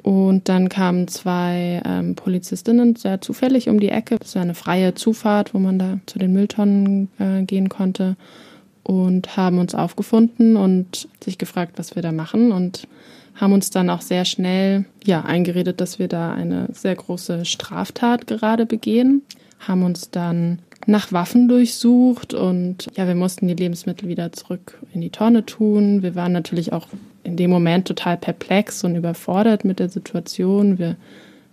Und 0.02 0.48
dann 0.48 0.68
kamen 0.68 1.08
zwei 1.08 1.82
ähm, 1.84 2.14
Polizistinnen 2.14 2.96
sehr 2.96 3.20
zufällig 3.20 3.68
um 3.68 3.80
die 3.80 3.90
Ecke. 3.90 4.18
Das 4.18 4.34
war 4.34 4.42
eine 4.42 4.54
freie 4.54 4.94
Zufahrt, 4.94 5.54
wo 5.54 5.58
man 5.58 5.78
da 5.78 6.00
zu 6.06 6.18
den 6.18 6.32
Mülltonnen 6.32 7.08
äh, 7.18 7.42
gehen 7.42 7.68
konnte 7.68 8.16
und 8.82 9.36
haben 9.36 9.58
uns 9.58 9.74
aufgefunden 9.74 10.56
und 10.56 11.08
sich 11.22 11.38
gefragt, 11.38 11.74
was 11.76 11.94
wir 11.94 12.02
da 12.02 12.12
machen 12.12 12.52
und 12.52 12.86
haben 13.34 13.52
uns 13.52 13.70
dann 13.70 13.90
auch 13.90 14.02
sehr 14.02 14.24
schnell 14.24 14.84
ja 15.04 15.22
eingeredet, 15.22 15.80
dass 15.80 15.98
wir 15.98 16.08
da 16.08 16.32
eine 16.32 16.68
sehr 16.72 16.94
große 16.94 17.44
Straftat 17.44 18.26
gerade 18.26 18.66
begehen, 18.66 19.22
haben 19.58 19.82
uns 19.82 20.10
dann 20.10 20.60
nach 20.86 21.12
Waffen 21.12 21.48
durchsucht 21.48 22.34
und 22.34 22.88
ja, 22.96 23.06
wir 23.06 23.14
mussten 23.14 23.48
die 23.48 23.54
Lebensmittel 23.54 24.08
wieder 24.08 24.32
zurück 24.32 24.78
in 24.92 25.00
die 25.00 25.10
Tonne 25.10 25.44
tun. 25.44 26.02
Wir 26.02 26.14
waren 26.14 26.32
natürlich 26.32 26.72
auch 26.72 26.88
in 27.22 27.36
dem 27.36 27.50
Moment 27.50 27.86
total 27.86 28.16
perplex 28.16 28.82
und 28.82 28.96
überfordert 28.96 29.64
mit 29.64 29.78
der 29.78 29.90
Situation. 29.90 30.78
Wir 30.78 30.96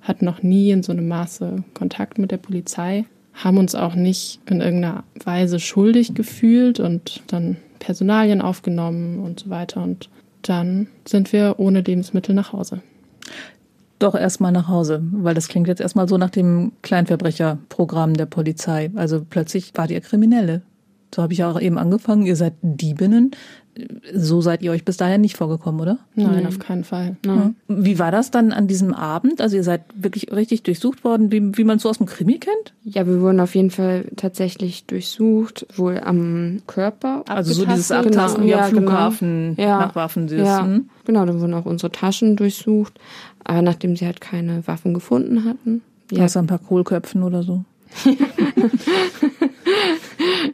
hatten 0.01 0.25
noch 0.25 0.43
nie 0.43 0.71
in 0.71 0.83
so 0.83 0.93
einem 0.93 1.07
Maße 1.07 1.63
Kontakt 1.73 2.17
mit 2.17 2.31
der 2.31 2.37
Polizei, 2.37 3.05
haben 3.37 3.57
uns 3.57 3.75
auch 3.75 3.95
nicht 3.95 4.39
in 4.49 4.61
irgendeiner 4.61 5.03
Weise 5.23 5.59
schuldig 5.59 6.15
gefühlt 6.15 6.79
und 6.79 7.21
dann 7.27 7.57
Personalien 7.79 8.41
aufgenommen 8.41 9.19
und 9.19 9.41
so 9.41 9.49
weiter. 9.49 9.83
Und 9.83 10.09
dann 10.41 10.87
sind 11.05 11.31
wir 11.33 11.55
ohne 11.57 11.81
Lebensmittel 11.81 12.33
nach 12.33 12.51
Hause. 12.51 12.81
Doch 13.99 14.15
erstmal 14.15 14.51
nach 14.51 14.67
Hause, 14.67 15.01
weil 15.11 15.33
das 15.33 15.47
klingt 15.47 15.67
jetzt 15.67 15.81
erstmal 15.81 16.07
so 16.07 16.17
nach 16.17 16.29
dem 16.29 16.71
Kleinverbrecherprogramm 16.81 18.13
der 18.15 18.27
Polizei. 18.27 18.91
Also 18.95 19.25
plötzlich 19.27 19.71
wart 19.75 19.91
ihr 19.91 20.01
Kriminelle. 20.01 20.61
So 21.13 21.21
habe 21.23 21.33
ich 21.33 21.39
ja 21.39 21.51
auch 21.51 21.59
eben 21.59 21.77
angefangen. 21.77 22.25
Ihr 22.25 22.35
seid 22.35 22.53
Diebinnen. 22.61 23.31
So 24.13 24.41
seid 24.41 24.61
ihr 24.61 24.71
euch 24.71 24.85
bis 24.85 24.97
dahin 24.97 25.21
nicht 25.21 25.37
vorgekommen, 25.37 25.79
oder? 25.81 25.97
Nein, 26.15 26.45
auf 26.47 26.59
keinen 26.59 26.83
Fall. 26.83 27.17
Ja. 27.25 27.51
Wie 27.67 27.99
war 27.99 28.11
das 28.11 28.31
dann 28.31 28.51
an 28.51 28.67
diesem 28.67 28.93
Abend? 28.93 29.41
Also 29.41 29.55
ihr 29.55 29.63
seid 29.63 29.81
wirklich 29.95 30.31
richtig 30.31 30.63
durchsucht 30.63 31.03
worden, 31.03 31.31
wie, 31.31 31.57
wie 31.57 31.63
man 31.63 31.77
es 31.77 31.83
so 31.83 31.89
aus 31.89 31.97
dem 31.97 32.07
Krimi 32.07 32.37
kennt? 32.39 32.73
Ja, 32.83 33.05
wir 33.07 33.21
wurden 33.21 33.39
auf 33.39 33.55
jeden 33.55 33.71
Fall 33.71 34.05
tatsächlich 34.15 34.85
durchsucht, 34.85 35.65
wohl 35.75 35.99
am 35.99 36.61
Körper. 36.67 37.23
Also 37.27 37.53
so 37.53 37.65
dieses? 37.65 37.91
Abtasten 37.91 38.43
Genau, 38.43 38.47
wie 38.47 38.53
am 38.53 38.59
ja, 38.59 38.69
genau. 38.69 38.81
Flughafen 38.91 39.55
Ja. 39.57 39.79
nach 39.79 39.95
Waffen. 39.95 40.27
Ja, 40.29 40.63
Hm? 40.63 40.89
genau, 41.05 41.25
dann 41.25 41.39
wurden 41.41 41.53
auch 41.53 41.65
unsere 41.65 41.91
Taschen 41.91 42.35
durchsucht. 42.35 42.93
Aber 43.43 43.61
nachdem 43.61 43.95
sie 43.95 44.05
halt 44.05 44.21
keine 44.21 44.65
Waffen 44.67 44.93
gefunden 44.93 45.45
hatten. 45.45 45.81
Ja, 46.11 46.25
Außer 46.25 46.39
ein 46.39 46.47
paar 46.47 46.59
Kohlköpfen 46.59 47.23
oder 47.23 47.43
so. 47.43 47.63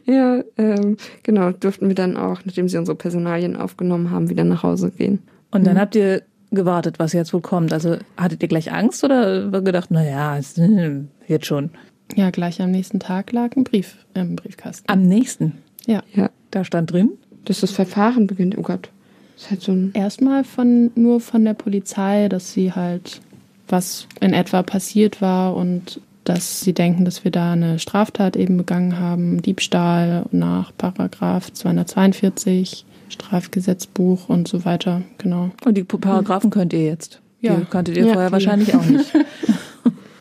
ja 0.04 0.42
ähm, 0.56 0.96
genau, 1.22 1.50
durften 1.52 1.88
wir 1.88 1.94
dann 1.94 2.16
auch, 2.16 2.40
nachdem 2.44 2.68
sie 2.68 2.78
unsere 2.78 2.96
Personalien 2.96 3.56
aufgenommen 3.56 4.10
haben, 4.10 4.30
wieder 4.30 4.44
nach 4.44 4.62
Hause 4.62 4.90
gehen. 4.90 5.20
Und 5.50 5.66
dann 5.66 5.78
habt 5.78 5.94
ihr 5.94 6.22
gewartet, 6.50 6.98
was 6.98 7.12
jetzt 7.12 7.32
wohl 7.32 7.40
kommt. 7.40 7.72
Also 7.72 7.96
hattet 8.16 8.42
ihr 8.42 8.48
gleich 8.48 8.72
Angst 8.72 9.04
oder 9.04 9.48
gedacht, 9.60 9.90
naja, 9.90 10.38
es 10.38 10.58
äh, 10.58 11.02
wird 11.26 11.46
schon. 11.46 11.70
Ja, 12.14 12.30
gleich 12.30 12.60
am 12.60 12.70
nächsten 12.70 13.00
Tag 13.00 13.32
lag 13.32 13.56
ein 13.56 13.64
Brief 13.64 13.96
im 14.14 14.36
Briefkasten. 14.36 14.90
Am 14.90 15.02
nächsten, 15.02 15.52
Ja. 15.86 16.02
Ja, 16.12 16.30
da 16.50 16.64
stand 16.64 16.92
drin, 16.92 17.10
dass 17.44 17.60
das 17.60 17.70
Verfahren 17.70 18.26
beginnt. 18.26 18.56
Oh 18.58 18.62
Gott, 18.62 18.90
das 19.34 19.44
ist 19.44 19.50
halt 19.50 19.62
so 19.62 19.72
ein. 19.72 19.90
Erstmal 19.94 20.44
von 20.44 20.90
nur 20.94 21.20
von 21.20 21.44
der 21.44 21.54
Polizei, 21.54 22.28
dass 22.28 22.52
sie 22.52 22.72
halt 22.72 23.20
was 23.68 24.06
in 24.20 24.34
etwa 24.34 24.62
passiert 24.62 25.20
war 25.22 25.56
und 25.56 26.00
dass 26.24 26.60
sie 26.60 26.72
denken, 26.72 27.04
dass 27.04 27.24
wir 27.24 27.30
da 27.30 27.52
eine 27.52 27.78
Straftat 27.78 28.36
eben 28.36 28.56
begangen 28.56 28.98
haben, 28.98 29.42
Diebstahl 29.42 30.26
nach 30.30 30.72
Paragraph 30.76 31.52
242 31.52 32.84
Strafgesetzbuch 33.08 34.28
und 34.28 34.48
so 34.48 34.64
weiter, 34.64 35.02
genau. 35.18 35.50
Und 35.64 35.76
die 35.76 35.84
Paragraphen 35.84 36.50
könnt 36.50 36.72
ihr 36.72 36.84
jetzt. 36.84 37.20
Ja. 37.40 37.56
Die 37.56 37.64
kanntet 37.66 37.96
ihr 37.96 38.06
Ja, 38.06 38.12
vorher 38.14 38.28
die. 38.30 38.32
wahrscheinlich 38.32 38.74
auch 38.74 38.84
nicht. 38.84 39.12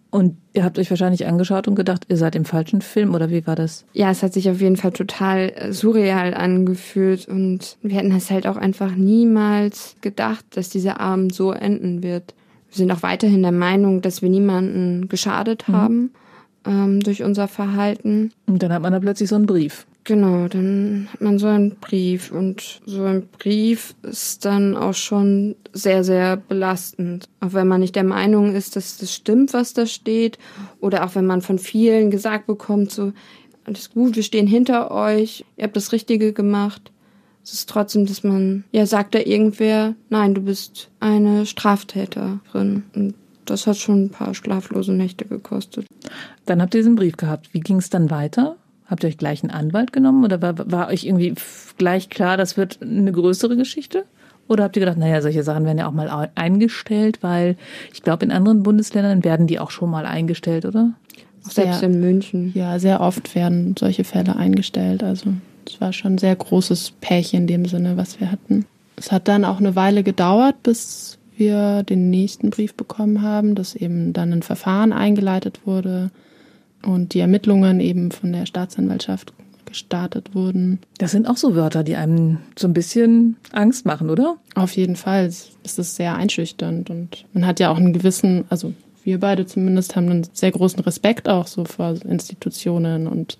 Und 0.09 0.37
ihr 0.53 0.63
habt 0.63 0.77
euch 0.77 0.91
wahrscheinlich 0.91 1.25
angeschaut 1.25 1.67
und 1.67 1.73
gedacht, 1.73 2.05
ihr 2.07 2.17
seid 2.17 2.35
im 2.35 2.45
falschen 2.45 2.81
Film 2.81 3.15
oder 3.15 3.31
wie 3.31 3.47
war 3.47 3.55
das? 3.55 3.83
Ja, 3.93 4.11
es 4.11 4.21
hat 4.21 4.31
sich 4.31 4.47
auf 4.47 4.61
jeden 4.61 4.77
Fall 4.77 4.91
total 4.91 5.51
äh, 5.55 5.73
surreal 5.73 6.35
angefühlt 6.35 7.27
und 7.27 7.77
wir 7.81 7.97
hätten 7.97 8.11
es 8.11 8.29
halt 8.29 8.45
auch 8.45 8.57
einfach 8.57 8.95
niemals 8.95 9.95
gedacht, 10.01 10.45
dass 10.51 10.69
dieser 10.69 10.99
Abend 10.99 11.33
so 11.33 11.51
enden 11.51 12.03
wird. 12.03 12.35
Wir 12.73 12.77
sind 12.79 12.91
auch 12.91 13.03
weiterhin 13.03 13.43
der 13.43 13.51
Meinung, 13.51 14.01
dass 14.01 14.23
wir 14.23 14.29
niemanden 14.29 15.07
geschadet 15.07 15.67
haben 15.67 16.11
ähm, 16.65 17.01
durch 17.01 17.21
unser 17.21 17.47
Verhalten. 17.47 18.31
Und 18.47 18.63
dann 18.63 18.73
hat 18.73 18.81
man 18.81 18.93
da 18.93 18.99
plötzlich 18.99 19.29
so 19.29 19.35
einen 19.35 19.45
Brief. 19.45 19.85
Genau, 20.05 20.47
dann 20.47 21.07
hat 21.13 21.21
man 21.21 21.37
so 21.37 21.45
einen 21.47 21.75
Brief 21.75 22.31
und 22.31 22.81
so 22.87 23.03
ein 23.03 23.27
Brief 23.27 23.93
ist 24.01 24.43
dann 24.43 24.75
auch 24.75 24.95
schon 24.95 25.55
sehr, 25.71 26.03
sehr 26.03 26.35
belastend. 26.35 27.29
Auch 27.41 27.53
wenn 27.53 27.67
man 27.67 27.79
nicht 27.79 27.95
der 27.95 28.03
Meinung 28.03 28.55
ist, 28.55 28.75
dass 28.75 28.97
das 28.97 29.13
stimmt, 29.13 29.53
was 29.53 29.73
da 29.73 29.85
steht 29.85 30.39
oder 30.81 31.05
auch 31.05 31.13
wenn 31.13 31.27
man 31.27 31.41
von 31.41 31.59
vielen 31.59 32.09
gesagt 32.09 32.47
bekommt, 32.47 32.91
so, 32.91 33.13
alles 33.65 33.91
gut, 33.91 34.15
wir 34.15 34.23
stehen 34.23 34.47
hinter 34.47 34.89
euch, 34.89 35.45
ihr 35.57 35.65
habt 35.65 35.75
das 35.75 35.91
Richtige 35.91 36.33
gemacht. 36.33 36.91
Es 37.43 37.53
ist 37.53 37.69
trotzdem, 37.69 38.05
dass 38.05 38.23
man, 38.23 38.63
ja, 38.71 38.85
sagt 38.85 39.15
da 39.15 39.19
irgendwer, 39.19 39.95
nein, 40.09 40.33
du 40.33 40.41
bist 40.41 40.89
eine 40.99 41.45
Straftäterin. 41.45 42.83
Und 42.95 43.15
das 43.45 43.67
hat 43.67 43.77
schon 43.77 44.05
ein 44.05 44.09
paar 44.09 44.33
schlaflose 44.33 44.93
Nächte 44.93 45.25
gekostet. 45.25 45.85
Dann 46.45 46.61
habt 46.61 46.73
ihr 46.73 46.79
diesen 46.79 46.95
Brief 46.95 47.17
gehabt. 47.17 47.53
Wie 47.53 47.59
ging 47.59 47.77
es 47.77 47.89
dann 47.89 48.09
weiter? 48.09 48.55
Habt 48.85 49.03
ihr 49.03 49.09
euch 49.09 49.17
gleich 49.17 49.43
einen 49.43 49.51
Anwalt 49.51 49.91
genommen 49.91 50.23
oder 50.23 50.41
war, 50.41 50.71
war 50.71 50.87
euch 50.87 51.03
irgendwie 51.03 51.33
gleich 51.77 52.09
klar, 52.09 52.37
das 52.37 52.57
wird 52.57 52.79
eine 52.81 53.11
größere 53.11 53.57
Geschichte? 53.57 54.05
Oder 54.47 54.65
habt 54.65 54.75
ihr 54.75 54.81
gedacht, 54.81 54.97
naja, 54.97 55.21
solche 55.21 55.43
Sachen 55.43 55.65
werden 55.65 55.77
ja 55.77 55.87
auch 55.87 55.93
mal 55.93 56.29
eingestellt, 56.35 57.19
weil 57.21 57.55
ich 57.93 58.03
glaube, 58.03 58.25
in 58.25 58.31
anderen 58.31 58.61
Bundesländern 58.63 59.23
werden 59.23 59.47
die 59.47 59.59
auch 59.59 59.71
schon 59.71 59.89
mal 59.89 60.05
eingestellt, 60.05 60.65
oder? 60.65 60.93
Auch 61.45 61.51
selbst 61.51 61.79
Sehr- 61.79 61.89
in 61.89 61.99
München. 61.99 62.51
Ja, 62.53 62.77
sehr 62.77 63.01
oft 63.01 63.35
werden 63.35 63.75
solche 63.77 64.03
Fälle 64.03 64.35
eingestellt. 64.35 65.01
Also 65.03 65.33
es 65.69 65.81
war 65.81 65.93
schon 65.93 66.15
ein 66.15 66.17
sehr 66.17 66.35
großes 66.35 66.93
Pärchen 67.01 67.41
in 67.41 67.47
dem 67.47 67.65
Sinne, 67.65 67.97
was 67.97 68.19
wir 68.19 68.31
hatten. 68.31 68.65
Es 68.95 69.11
hat 69.11 69.27
dann 69.27 69.45
auch 69.45 69.57
eine 69.57 69.75
Weile 69.75 70.03
gedauert, 70.03 70.61
bis 70.63 71.17
wir 71.35 71.83
den 71.83 72.09
nächsten 72.09 72.49
Brief 72.49 72.75
bekommen 72.75 73.21
haben, 73.21 73.55
dass 73.55 73.75
eben 73.75 74.13
dann 74.13 74.31
ein 74.31 74.43
Verfahren 74.43 74.93
eingeleitet 74.93 75.61
wurde 75.65 76.11
und 76.85 77.13
die 77.13 77.19
Ermittlungen 77.19 77.79
eben 77.79 78.11
von 78.11 78.31
der 78.31 78.45
Staatsanwaltschaft 78.45 79.33
gestartet 79.65 80.35
wurden. 80.35 80.79
Das 80.99 81.11
sind 81.11 81.27
auch 81.27 81.37
so 81.37 81.55
Wörter, 81.55 81.83
die 81.83 81.95
einem 81.95 82.37
so 82.57 82.67
ein 82.67 82.73
bisschen 82.73 83.37
Angst 83.51 83.85
machen, 83.85 84.11
oder? 84.11 84.37
Auf 84.53 84.75
jeden 84.75 84.95
Fall. 84.95 85.25
Es 85.25 85.49
ist 85.63 85.95
sehr 85.95 86.15
einschüchternd 86.15 86.89
und 86.91 87.25
man 87.33 87.47
hat 87.47 87.59
ja 87.59 87.71
auch 87.71 87.77
einen 87.77 87.93
gewissen, 87.93 88.45
also 88.49 88.73
wir 89.03 89.19
beide 89.19 89.45
zumindest 89.45 89.95
haben 89.95 90.09
einen 90.09 90.27
sehr 90.31 90.51
großen 90.51 90.79
Respekt 90.81 91.27
auch 91.27 91.47
so 91.47 91.65
vor 91.65 91.95
Institutionen 92.07 93.07
und 93.07 93.37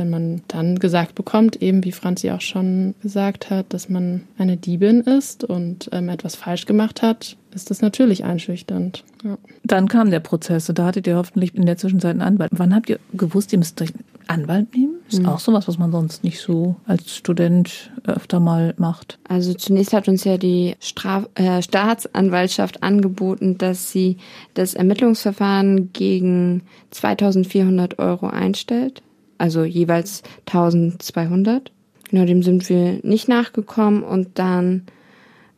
wenn 0.00 0.10
man 0.10 0.42
dann 0.48 0.78
gesagt 0.78 1.14
bekommt, 1.14 1.62
eben 1.62 1.84
wie 1.84 1.92
Franzi 1.92 2.30
auch 2.30 2.40
schon 2.40 2.94
gesagt 3.02 3.50
hat, 3.50 3.66
dass 3.74 3.90
man 3.90 4.22
eine 4.38 4.56
Diebin 4.56 5.02
ist 5.02 5.44
und 5.44 5.90
ähm, 5.92 6.08
etwas 6.08 6.34
falsch 6.34 6.64
gemacht 6.64 7.02
hat, 7.02 7.36
ist 7.54 7.70
das 7.70 7.82
natürlich 7.82 8.24
einschüchternd. 8.24 9.04
Ja. 9.22 9.36
Dann 9.62 9.88
kam 9.88 10.10
der 10.10 10.20
Prozess 10.20 10.68
und 10.70 10.78
da 10.78 10.86
hattet 10.86 11.06
ihr 11.06 11.16
hoffentlich 11.16 11.54
in 11.54 11.66
der 11.66 11.76
Zwischenzeit 11.76 12.12
einen 12.12 12.22
Anwalt. 12.22 12.50
Wann 12.54 12.74
habt 12.74 12.88
ihr 12.88 12.98
gewusst, 13.12 13.52
ihr 13.52 13.58
müsst 13.58 13.82
euch 13.82 13.92
einen 13.94 14.42
Anwalt 14.42 14.74
nehmen? 14.74 14.94
Ist 15.10 15.20
mhm. 15.20 15.26
auch 15.26 15.38
sowas, 15.38 15.68
was 15.68 15.76
man 15.76 15.92
sonst 15.92 16.24
nicht 16.24 16.40
so 16.40 16.76
als 16.86 17.14
Student 17.14 17.90
öfter 18.06 18.40
mal 18.40 18.72
macht. 18.78 19.18
Also 19.28 19.52
zunächst 19.52 19.92
hat 19.92 20.08
uns 20.08 20.24
ja 20.24 20.38
die 20.38 20.76
Straf 20.80 21.28
äh, 21.34 21.60
Staatsanwaltschaft 21.60 22.82
angeboten, 22.82 23.58
dass 23.58 23.92
sie 23.92 24.16
das 24.54 24.72
Ermittlungsverfahren 24.72 25.92
gegen 25.92 26.62
2400 26.90 27.98
Euro 27.98 28.28
einstellt 28.28 29.02
also 29.40 29.64
jeweils 29.64 30.22
1200. 30.46 31.72
Genau, 32.10 32.24
dem 32.24 32.42
sind 32.42 32.68
wir 32.68 33.00
nicht 33.02 33.28
nachgekommen 33.28 34.02
und 34.02 34.38
dann 34.38 34.86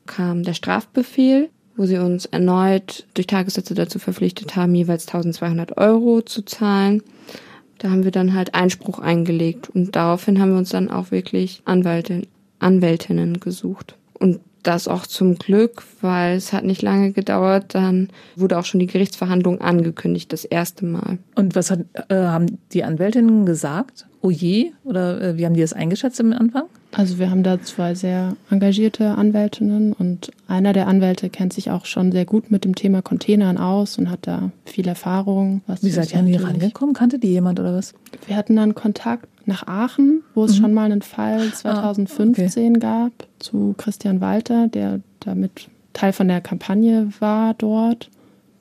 kam 0.06 0.42
der 0.42 0.54
Strafbefehl, 0.54 1.48
wo 1.76 1.86
sie 1.86 1.98
uns 1.98 2.26
erneut 2.26 3.06
durch 3.14 3.26
Tagessätze 3.26 3.74
dazu 3.74 3.98
verpflichtet 3.98 4.54
haben, 4.54 4.74
jeweils 4.74 5.08
1200 5.08 5.78
Euro 5.78 6.22
zu 6.22 6.42
zahlen. 6.44 7.02
Da 7.78 7.90
haben 7.90 8.04
wir 8.04 8.12
dann 8.12 8.34
halt 8.34 8.54
Einspruch 8.54 9.00
eingelegt 9.00 9.70
und 9.70 9.96
daraufhin 9.96 10.40
haben 10.40 10.52
wir 10.52 10.58
uns 10.58 10.70
dann 10.70 10.90
auch 10.90 11.10
wirklich 11.10 11.62
Anwälte, 11.64 12.22
Anwältinnen 12.60 13.40
gesucht. 13.40 13.96
Und 14.18 14.40
das 14.62 14.88
auch 14.88 15.06
zum 15.06 15.36
Glück, 15.36 15.82
weil 16.00 16.36
es 16.36 16.52
hat 16.52 16.64
nicht 16.64 16.82
lange 16.82 17.12
gedauert. 17.12 17.74
Dann 17.74 18.08
wurde 18.36 18.58
auch 18.58 18.64
schon 18.64 18.80
die 18.80 18.86
Gerichtsverhandlung 18.86 19.60
angekündigt, 19.60 20.32
das 20.32 20.44
erste 20.44 20.84
Mal. 20.84 21.18
Und 21.34 21.54
was 21.54 21.70
hat, 21.70 21.80
äh, 22.08 22.14
haben 22.14 22.58
die 22.72 22.84
Anwältinnen 22.84 23.46
gesagt? 23.46 24.06
Oh 24.20 24.30
je? 24.30 24.72
Oder 24.84 25.20
äh, 25.20 25.38
wie 25.38 25.46
haben 25.46 25.54
die 25.54 25.60
das 25.60 25.72
eingeschätzt 25.72 26.20
am 26.20 26.32
Anfang? 26.32 26.64
Also 26.92 27.18
wir 27.18 27.30
haben 27.30 27.42
da 27.42 27.60
zwei 27.62 27.94
sehr 27.94 28.36
engagierte 28.50 29.16
Anwältinnen 29.16 29.94
und 29.94 30.30
einer 30.46 30.74
der 30.74 30.88
Anwälte 30.88 31.30
kennt 31.30 31.54
sich 31.54 31.70
auch 31.70 31.86
schon 31.86 32.12
sehr 32.12 32.26
gut 32.26 32.50
mit 32.50 32.64
dem 32.64 32.74
Thema 32.74 33.00
Containern 33.00 33.56
aus 33.56 33.96
und 33.96 34.10
hat 34.10 34.20
da 34.26 34.50
viel 34.66 34.86
Erfahrung. 34.86 35.62
wie 35.80 35.90
seid 35.90 36.12
ihr 36.12 36.18
an 36.18 36.26
die 36.26 36.36
rangekommen? 36.36 36.94
Kannte 36.94 37.18
die 37.18 37.28
jemand 37.28 37.58
oder 37.60 37.74
was? 37.74 37.94
Wir 38.26 38.36
hatten 38.36 38.56
dann 38.56 38.74
Kontakt 38.74 39.26
nach 39.46 39.66
Aachen, 39.66 40.22
wo 40.34 40.44
es 40.44 40.52
mhm. 40.52 40.62
schon 40.62 40.74
mal 40.74 40.84
einen 40.84 41.02
Fall 41.02 41.52
2015 41.52 42.44
ah, 42.44 42.68
okay. 42.68 42.78
gab 42.78 43.12
zu 43.38 43.74
Christian 43.78 44.20
Walter, 44.20 44.68
der 44.68 45.00
damit 45.20 45.68
Teil 45.94 46.12
von 46.12 46.28
der 46.28 46.40
Kampagne 46.40 47.08
war 47.20 47.54
dort. 47.54 48.10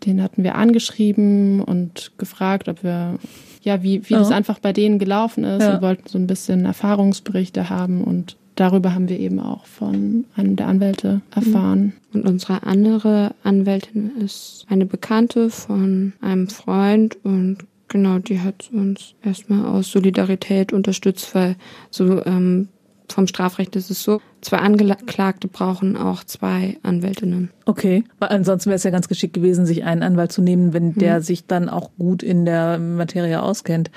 Den 0.06 0.22
hatten 0.22 0.44
wir 0.44 0.56
angeschrieben 0.56 1.62
und 1.62 2.12
gefragt, 2.18 2.68
ob 2.68 2.84
wir, 2.84 3.20
ja, 3.62 3.84
wie, 3.84 4.08
wie 4.10 4.16
oh. 4.16 4.20
das 4.20 4.32
einfach 4.32 4.60
bei 4.60 4.74
denen 4.74 5.00
gelaufen 5.00 5.44
ist. 5.44 5.62
Ja. 5.62 5.74
Wir 5.74 5.82
wollten 5.82 6.08
so 6.08 6.18
ein 6.18 6.28
bisschen 6.28 6.66
Erfahrungsberichte 6.66 7.70
haben 7.70 8.04
und 8.04 8.38
darüber 8.56 8.94
haben 8.94 9.10
wir 9.10 9.20
eben 9.20 9.40
auch 9.40 9.66
von 9.66 10.26
einem 10.36 10.56
der 10.56 10.68
Anwälte 10.68 11.22
erfahren. 11.34 11.94
Und 12.14 12.26
unsere 12.26 12.64
andere 12.64 13.34
Anwältin 13.44 14.12
ist 14.18 14.66
eine 14.70 14.86
Bekannte 14.86 15.50
von 15.50 16.14
einem 16.22 16.48
Freund 16.48 17.18
und 17.24 17.60
Genau, 17.92 18.20
die 18.20 18.40
hat 18.40 18.70
uns 18.72 19.16
erstmal 19.22 19.66
aus 19.66 19.92
Solidarität 19.92 20.72
unterstützt, 20.72 21.36
weil 21.36 21.58
so 21.90 22.26
ähm, 22.26 22.70
vom 23.14 23.28
Strafrecht 23.28 23.76
ist 23.76 23.92
es 23.92 24.04
so, 24.04 24.22
zwei 24.42 24.58
Angeklagte 24.58 25.48
brauchen 25.48 25.98
auch 25.98 26.24
zwei 26.24 26.78
Anwältinnen. 26.84 27.50
Okay, 27.66 28.04
weil 28.20 28.30
ansonsten 28.30 28.70
wäre 28.70 28.76
es 28.76 28.84
ja 28.84 28.92
ganz 28.92 29.08
geschickt 29.08 29.34
gewesen, 29.34 29.66
sich 29.66 29.84
einen 29.84 30.04
Anwalt 30.04 30.32
zu 30.32 30.42
nehmen, 30.42 30.74
wenn 30.74 30.94
der 30.94 31.16
hm. 31.16 31.22
sich 31.24 31.46
dann 31.46 31.70
auch 31.70 31.92
gut 31.98 32.24
in 32.24 32.46
der 32.46 32.78
Materie 32.78 33.42
auskennt. 33.42 33.92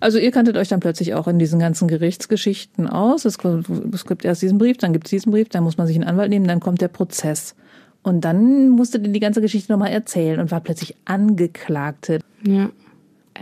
Also 0.00 0.18
ihr 0.18 0.30
kanntet 0.30 0.56
euch 0.56 0.68
dann 0.68 0.80
plötzlich 0.80 1.14
auch 1.14 1.28
in 1.28 1.38
diesen 1.38 1.58
ganzen 1.58 1.88
Gerichtsgeschichten 1.88 2.88
aus. 2.88 3.24
Es, 3.24 3.38
es 3.92 4.06
gibt 4.06 4.24
erst 4.24 4.42
diesen 4.42 4.58
Brief, 4.58 4.78
dann 4.78 4.92
gibt 4.92 5.06
es 5.06 5.10
diesen 5.10 5.32
Brief, 5.32 5.48
dann 5.48 5.62
muss 5.62 5.76
man 5.76 5.86
sich 5.86 5.96
einen 5.96 6.08
Anwalt 6.08 6.30
nehmen, 6.30 6.48
dann 6.48 6.60
kommt 6.60 6.80
der 6.80 6.88
Prozess. 6.88 7.54
Und 8.02 8.24
dann 8.24 8.70
musstet 8.70 9.06
ihr 9.06 9.12
die 9.12 9.20
ganze 9.20 9.40
Geschichte 9.42 9.70
nochmal 9.72 9.90
erzählen 9.90 10.40
und 10.40 10.50
war 10.50 10.60
plötzlich 10.60 10.96
Angeklagte. 11.04 12.20
Ja. 12.42 12.70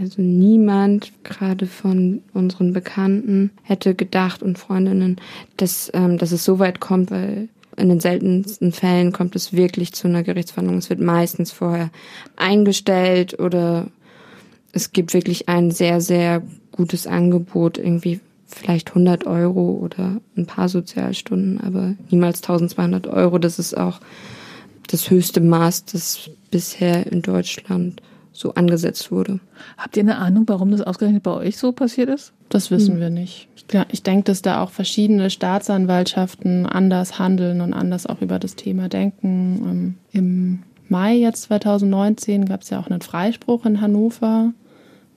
Also 0.00 0.22
niemand, 0.22 1.12
gerade 1.24 1.66
von 1.66 2.22
unseren 2.32 2.72
Bekannten, 2.72 3.50
hätte 3.62 3.94
gedacht 3.94 4.42
und 4.42 4.58
Freundinnen, 4.58 5.16
dass, 5.56 5.90
ähm, 5.92 6.18
dass 6.18 6.30
es 6.30 6.44
so 6.44 6.58
weit 6.60 6.78
kommt, 6.78 7.10
weil 7.10 7.48
in 7.76 7.88
den 7.88 8.00
seltensten 8.00 8.72
Fällen 8.72 9.12
kommt 9.12 9.34
es 9.34 9.52
wirklich 9.52 9.92
zu 9.92 10.08
einer 10.08 10.22
Gerichtsverhandlung. 10.22 10.78
Es 10.78 10.90
wird 10.90 11.00
meistens 11.00 11.50
vorher 11.50 11.90
eingestellt 12.36 13.38
oder 13.38 13.88
es 14.72 14.92
gibt 14.92 15.14
wirklich 15.14 15.48
ein 15.48 15.70
sehr, 15.70 16.00
sehr 16.00 16.42
gutes 16.72 17.06
Angebot, 17.06 17.78
irgendwie 17.78 18.20
vielleicht 18.46 18.90
100 18.90 19.26
Euro 19.26 19.80
oder 19.82 20.20
ein 20.36 20.46
paar 20.46 20.68
Sozialstunden, 20.68 21.60
aber 21.60 21.94
niemals 22.10 22.42
1200 22.42 23.06
Euro. 23.08 23.38
Das 23.38 23.58
ist 23.58 23.76
auch 23.76 24.00
das 24.86 25.10
höchste 25.10 25.40
Maß, 25.40 25.86
das 25.86 26.30
bisher 26.50 27.10
in 27.10 27.22
Deutschland 27.22 28.00
so 28.38 28.54
angesetzt 28.54 29.10
wurde. 29.10 29.40
Habt 29.76 29.96
ihr 29.96 30.02
eine 30.02 30.18
Ahnung, 30.18 30.44
warum 30.46 30.70
das 30.70 30.80
ausgerechnet 30.80 31.22
bei 31.22 31.32
euch 31.32 31.56
so 31.56 31.72
passiert 31.72 32.08
ist? 32.08 32.32
Das 32.48 32.70
wissen 32.70 32.94
hm. 32.94 33.00
wir 33.00 33.10
nicht. 33.10 33.48
Ja, 33.72 33.84
ich 33.90 34.02
denke, 34.02 34.24
dass 34.24 34.40
da 34.40 34.62
auch 34.62 34.70
verschiedene 34.70 35.28
Staatsanwaltschaften 35.28 36.66
anders 36.66 37.18
handeln 37.18 37.60
und 37.60 37.74
anders 37.74 38.06
auch 38.06 38.22
über 38.22 38.38
das 38.38 38.54
Thema 38.56 38.88
denken. 38.88 39.60
Ähm, 39.64 39.94
Im 40.12 40.62
Mai 40.88 41.16
jetzt 41.16 41.42
2019 41.42 42.46
gab 42.46 42.62
es 42.62 42.70
ja 42.70 42.80
auch 42.80 42.86
einen 42.86 43.02
Freispruch 43.02 43.66
in 43.66 43.80
Hannover, 43.80 44.52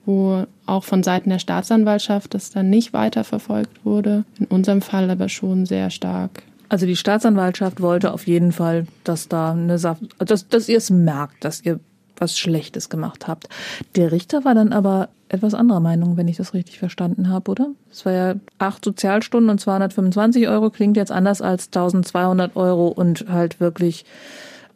wo 0.05 0.45
auch 0.65 0.83
von 0.83 1.03
Seiten 1.03 1.29
der 1.29 1.39
Staatsanwaltschaft 1.39 2.33
das 2.33 2.49
dann 2.49 2.69
nicht 2.69 2.91
weiterverfolgt 2.91 3.85
wurde. 3.85 4.25
In 4.37 4.47
unserem 4.47 4.81
Fall 4.81 5.09
aber 5.09 5.29
schon 5.29 5.65
sehr 5.65 5.89
stark. 5.89 6.43
Also 6.67 6.85
die 6.85 6.95
Staatsanwaltschaft 6.95 7.81
wollte 7.81 8.13
auf 8.13 8.27
jeden 8.27 8.51
Fall, 8.51 8.87
dass 9.03 9.27
da 9.27 9.51
eine 9.51 9.77
Sache, 9.77 10.07
dass, 10.19 10.47
dass 10.47 10.67
ihr 10.69 10.77
es 10.77 10.89
merkt, 10.89 11.43
dass 11.45 11.63
ihr 11.63 11.79
was 12.21 12.37
Schlechtes 12.37 12.89
gemacht 12.89 13.27
habt. 13.27 13.49
Der 13.95 14.11
Richter 14.11 14.45
war 14.45 14.55
dann 14.55 14.71
aber 14.71 15.09
etwas 15.29 15.53
anderer 15.53 15.79
Meinung, 15.79 16.17
wenn 16.17 16.27
ich 16.27 16.37
das 16.37 16.53
richtig 16.53 16.79
verstanden 16.79 17.29
habe, 17.29 17.51
oder? 17.51 17.69
Es 17.89 18.05
war 18.05 18.13
ja 18.13 18.35
acht 18.59 18.83
Sozialstunden 18.85 19.49
und 19.49 19.59
225 19.59 20.47
Euro, 20.47 20.69
klingt 20.69 20.97
jetzt 20.97 21.11
anders 21.11 21.41
als 21.41 21.67
1200 21.67 22.55
Euro 22.55 22.87
und 22.87 23.25
halt 23.29 23.59
wirklich 23.59 24.05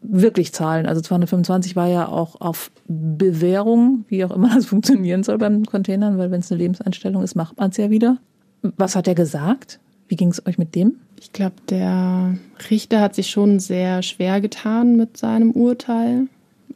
wirklich 0.07 0.53
zahlen. 0.53 0.85
Also 0.85 1.01
225 1.01 1.75
war 1.75 1.87
ja 1.87 2.07
auch 2.07 2.39
auf 2.39 2.71
Bewährung, 2.87 4.05
wie 4.07 4.23
auch 4.23 4.31
immer 4.31 4.49
das 4.55 4.65
funktionieren 4.65 5.23
soll 5.23 5.37
beim 5.37 5.65
Containern, 5.65 6.17
weil 6.17 6.31
wenn 6.31 6.41
es 6.41 6.51
eine 6.51 6.59
Lebenseinstellung 6.59 7.23
ist, 7.23 7.35
macht 7.35 7.57
man 7.57 7.71
es 7.71 7.77
ja 7.77 7.89
wieder. 7.89 8.17
Was 8.61 8.95
hat 8.95 9.07
er 9.07 9.15
gesagt? 9.15 9.79
Wie 10.07 10.15
ging 10.15 10.29
es 10.29 10.45
euch 10.45 10.57
mit 10.57 10.75
dem? 10.75 10.97
Ich 11.19 11.31
glaube, 11.31 11.55
der 11.69 12.37
Richter 12.69 13.01
hat 13.01 13.15
sich 13.15 13.29
schon 13.29 13.59
sehr 13.59 14.03
schwer 14.03 14.41
getan 14.41 14.95
mit 14.95 15.17
seinem 15.17 15.51
Urteil 15.51 16.27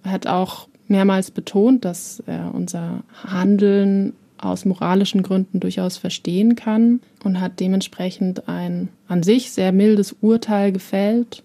hat 0.03 0.27
auch 0.27 0.67
mehrmals 0.87 1.31
betont, 1.31 1.85
dass 1.85 2.21
er 2.25 2.53
unser 2.53 3.03
Handeln 3.23 4.13
aus 4.37 4.65
moralischen 4.65 5.23
Gründen 5.23 5.59
durchaus 5.59 5.97
verstehen 5.97 6.55
kann 6.55 7.01
und 7.23 7.41
hat 7.41 7.59
dementsprechend 7.59 8.47
ein 8.47 8.89
an 9.07 9.23
sich 9.23 9.51
sehr 9.51 9.71
mildes 9.71 10.15
Urteil 10.21 10.71
gefällt, 10.71 11.43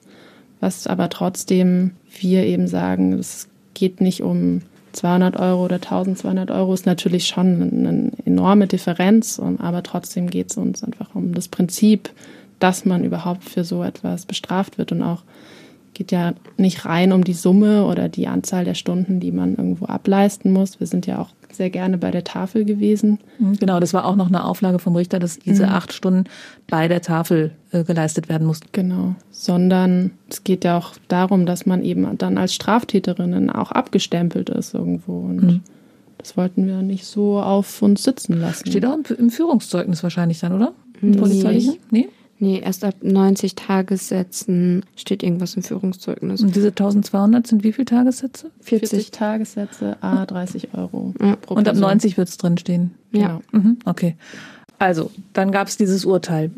was 0.60 0.86
aber 0.86 1.08
trotzdem 1.08 1.92
wir 2.20 2.44
eben 2.44 2.68
sagen, 2.68 3.12
es 3.14 3.48
geht 3.74 4.00
nicht 4.00 4.22
um 4.22 4.62
200 4.92 5.36
Euro 5.36 5.64
oder 5.64 5.76
1200 5.76 6.50
Euro, 6.52 6.72
ist 6.72 6.86
natürlich 6.86 7.26
schon 7.26 7.62
eine 7.62 8.12
enorme 8.24 8.68
Differenz, 8.68 9.40
aber 9.58 9.82
trotzdem 9.82 10.30
geht 10.30 10.50
es 10.50 10.56
uns 10.56 10.84
einfach 10.84 11.14
um 11.14 11.34
das 11.34 11.48
Prinzip, 11.48 12.10
dass 12.60 12.84
man 12.84 13.04
überhaupt 13.04 13.44
für 13.44 13.64
so 13.64 13.82
etwas 13.82 14.24
bestraft 14.24 14.78
wird 14.78 14.92
und 14.92 15.02
auch 15.02 15.22
geht 15.94 16.12
ja 16.12 16.34
nicht 16.56 16.84
rein 16.84 17.12
um 17.12 17.24
die 17.24 17.32
Summe 17.32 17.86
oder 17.86 18.08
die 18.08 18.26
Anzahl 18.26 18.64
der 18.64 18.74
Stunden, 18.74 19.20
die 19.20 19.32
man 19.32 19.56
irgendwo 19.56 19.86
ableisten 19.86 20.52
muss. 20.52 20.80
Wir 20.80 20.86
sind 20.86 21.06
ja 21.06 21.20
auch 21.20 21.30
sehr 21.52 21.70
gerne 21.70 21.98
bei 21.98 22.10
der 22.10 22.24
Tafel 22.24 22.64
gewesen. 22.64 23.18
Mhm, 23.38 23.56
genau, 23.58 23.80
das 23.80 23.94
war 23.94 24.04
auch 24.04 24.16
noch 24.16 24.26
eine 24.26 24.44
Auflage 24.44 24.78
vom 24.78 24.96
Richter, 24.96 25.18
dass 25.18 25.38
diese 25.38 25.66
mhm. 25.66 25.72
acht 25.72 25.92
Stunden 25.92 26.24
bei 26.68 26.88
der 26.88 27.00
Tafel 27.00 27.52
äh, 27.70 27.84
geleistet 27.84 28.28
werden 28.28 28.46
mussten. 28.46 28.68
Genau, 28.72 29.14
sondern 29.30 30.10
es 30.28 30.44
geht 30.44 30.64
ja 30.64 30.76
auch 30.76 30.92
darum, 31.08 31.46
dass 31.46 31.66
man 31.66 31.82
eben 31.82 32.18
dann 32.18 32.38
als 32.38 32.54
Straftäterin 32.54 33.50
auch 33.50 33.70
abgestempelt 33.70 34.50
ist 34.50 34.74
irgendwo. 34.74 35.20
Und 35.20 35.42
mhm. 35.42 35.60
das 36.18 36.36
wollten 36.36 36.66
wir 36.66 36.82
nicht 36.82 37.06
so 37.06 37.40
auf 37.40 37.82
uns 37.82 38.02
sitzen 38.02 38.40
lassen. 38.40 38.68
Steht 38.68 38.84
auch 38.84 38.98
im 39.16 39.30
Führungszeugnis 39.30 40.02
wahrscheinlich 40.02 40.40
dann, 40.40 40.52
oder? 40.52 40.72
Nee. 41.00 41.16
Polizeiliche? 41.16 41.74
Nee? 41.90 42.08
Nee, 42.44 42.60
erst 42.62 42.84
ab 42.84 42.96
90 43.00 43.54
Tagessätzen 43.54 44.84
steht 44.96 45.22
irgendwas 45.22 45.54
im 45.54 45.62
Führungszeugnis. 45.62 46.42
Und 46.42 46.54
diese 46.54 46.68
1200 46.68 47.46
sind 47.46 47.64
wie 47.64 47.72
viele 47.72 47.86
Tagessätze? 47.86 48.50
40, 48.60 48.90
40 48.90 49.10
Tagessätze, 49.12 49.96
a 50.02 50.26
30 50.26 50.74
Euro. 50.74 51.14
Ja. 51.22 51.38
Und 51.46 51.66
ab 51.66 51.74
90 51.74 52.18
wird 52.18 52.28
es 52.28 52.36
drinstehen. 52.36 52.96
Ja. 53.12 53.40
Genau. 53.52 53.62
Mhm. 53.64 53.78
Okay. 53.86 54.16
Also, 54.78 55.10
dann 55.32 55.52
gab 55.52 55.68
es 55.68 55.78
dieses 55.78 56.04
Urteil. 56.04 56.50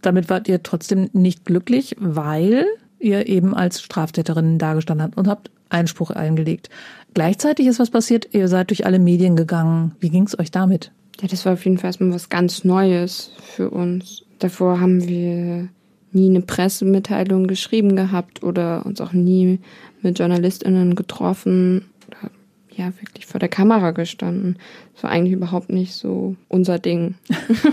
Damit 0.00 0.30
wart 0.30 0.46
ihr 0.46 0.62
trotzdem 0.62 1.10
nicht 1.12 1.44
glücklich, 1.44 1.96
weil 1.98 2.66
ihr 3.00 3.26
eben 3.26 3.52
als 3.52 3.82
Straftäterin 3.82 4.58
dargestanden 4.58 5.04
habt 5.04 5.18
und 5.18 5.26
habt 5.26 5.50
Einspruch 5.70 6.12
eingelegt. 6.12 6.70
Gleichzeitig 7.14 7.66
ist 7.66 7.80
was 7.80 7.90
passiert, 7.90 8.28
ihr 8.32 8.46
seid 8.46 8.70
durch 8.70 8.86
alle 8.86 9.00
Medien 9.00 9.34
gegangen. 9.34 9.96
Wie 9.98 10.10
ging 10.10 10.28
es 10.28 10.38
euch 10.38 10.52
damit? 10.52 10.92
Ja, 11.20 11.26
das 11.26 11.44
war 11.44 11.54
auf 11.54 11.64
jeden 11.64 11.78
Fall 11.78 11.88
erstmal 11.88 12.12
was 12.12 12.28
ganz 12.28 12.62
Neues 12.62 13.32
für 13.42 13.70
uns. 13.70 14.22
Davor 14.40 14.80
haben 14.80 15.06
wir 15.06 15.68
nie 16.12 16.28
eine 16.28 16.40
Pressemitteilung 16.40 17.46
geschrieben 17.46 17.94
gehabt 17.94 18.42
oder 18.42 18.84
uns 18.84 19.00
auch 19.00 19.12
nie 19.12 19.60
mit 20.02 20.18
JournalistInnen 20.18 20.94
getroffen 20.96 21.84
oder 22.08 22.30
ja, 22.74 22.86
wirklich 23.00 23.26
vor 23.26 23.38
der 23.38 23.48
Kamera 23.48 23.92
gestanden. 23.92 24.56
Das 24.94 25.04
war 25.04 25.10
eigentlich 25.10 25.34
überhaupt 25.34 25.70
nicht 25.70 25.92
so 25.92 26.36
unser 26.48 26.78
Ding. 26.78 27.14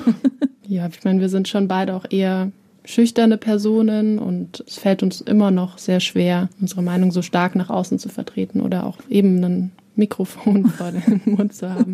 ja, 0.67 0.87
ich 0.87 1.03
meine, 1.03 1.21
wir 1.21 1.29
sind 1.29 1.47
schon 1.47 1.67
beide 1.67 1.95
auch 1.95 2.05
eher 2.09 2.51
schüchterne 2.85 3.37
Personen 3.37 4.19
und 4.19 4.63
es 4.67 4.77
fällt 4.77 5.03
uns 5.03 5.21
immer 5.21 5.51
noch 5.51 5.77
sehr 5.77 5.99
schwer, 5.99 6.49
unsere 6.61 6.81
Meinung 6.81 7.11
so 7.11 7.21
stark 7.21 7.55
nach 7.55 7.69
außen 7.69 7.99
zu 7.99 8.09
vertreten 8.09 8.61
oder 8.61 8.85
auch 8.85 8.97
eben 9.09 9.43
ein 9.43 9.71
Mikrofon 9.97 10.65
vor 10.77 10.91
dem 10.91 11.21
Mund 11.25 11.53
zu 11.53 11.69
haben. 11.69 11.93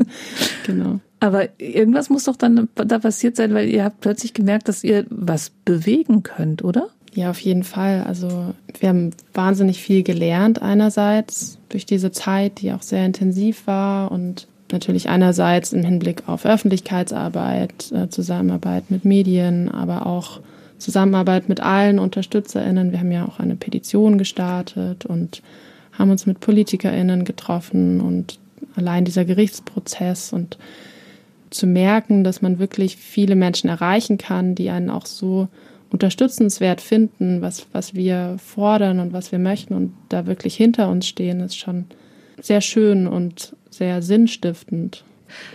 Genau. 0.66 1.00
Aber 1.20 1.48
irgendwas 1.60 2.10
muss 2.10 2.26
doch 2.26 2.36
dann 2.36 2.68
da 2.76 3.00
passiert 3.00 3.38
sein, 3.38 3.54
weil 3.54 3.70
ihr 3.70 3.84
habt 3.86 4.02
plötzlich 4.02 4.34
gemerkt, 4.34 4.68
dass 4.68 4.84
ihr 4.84 5.06
was 5.10 5.52
bewegen 5.64 6.24
könnt, 6.24 6.64
oder? 6.64 6.90
Ja, 7.14 7.30
auf 7.30 7.40
jeden 7.40 7.64
Fall. 7.64 8.04
Also 8.04 8.54
wir 8.80 8.90
haben 8.90 9.12
wahnsinnig 9.34 9.82
viel 9.82 10.04
gelernt 10.04 10.62
einerseits 10.62 11.60
durch 11.70 11.86
diese 11.86 12.12
Zeit, 12.12 12.62
die 12.62 12.74
auch 12.74 12.82
sehr 12.82 13.06
intensiv 13.06 13.68
war 13.68 14.12
und 14.12 14.48
natürlich 14.72 15.08
einerseits 15.08 15.72
im 15.72 15.84
Hinblick 15.84 16.28
auf 16.28 16.46
Öffentlichkeitsarbeit, 16.46 17.92
äh, 17.92 18.10
Zusammenarbeit 18.10 18.90
mit 18.90 19.06
Medien, 19.06 19.70
aber 19.70 20.08
auch 20.08 20.40
Zusammenarbeit 20.80 21.48
mit 21.48 21.62
allen 21.62 22.00
UnterstützerInnen. 22.00 22.92
Wir 22.92 23.00
haben 23.00 23.12
ja 23.12 23.26
auch 23.26 23.40
eine 23.40 23.56
Petition 23.56 24.18
gestartet 24.18 25.06
und 25.06 25.42
haben 25.94 26.12
uns 26.12 26.26
mit 26.26 26.40
PolitikerInnen 26.40 27.24
getroffen 27.24 28.02
und 28.02 28.40
allein 28.76 29.06
dieser 29.06 29.26
Gerichtsprozess 29.26 30.34
und 30.34 30.58
zu 31.50 31.68
merken, 31.68 32.24
dass 32.24 32.42
man 32.42 32.60
wirklich 32.60 32.98
viele 32.98 33.36
Menschen 33.36 33.70
erreichen 33.70 34.18
kann, 34.18 34.56
die 34.56 34.70
einen 34.70 34.90
auch 34.90 35.06
so 35.06 35.48
unterstützenswert 35.92 36.82
finden, 36.82 37.42
was, 37.42 37.68
was 37.72 37.94
wir 37.94 38.38
fordern 38.44 39.00
und 39.00 39.14
was 39.14 39.32
wir 39.32 39.40
möchten 39.40 39.76
und 39.76 39.94
da 40.10 40.26
wirklich 40.26 40.56
hinter 40.56 40.90
uns 40.90 41.08
stehen, 41.08 41.40
ist 41.40 41.56
schon 41.56 41.86
sehr 42.42 42.62
schön 42.62 43.08
und 43.08 43.56
sehr 43.70 44.02
sinnstiftend. 44.02 45.04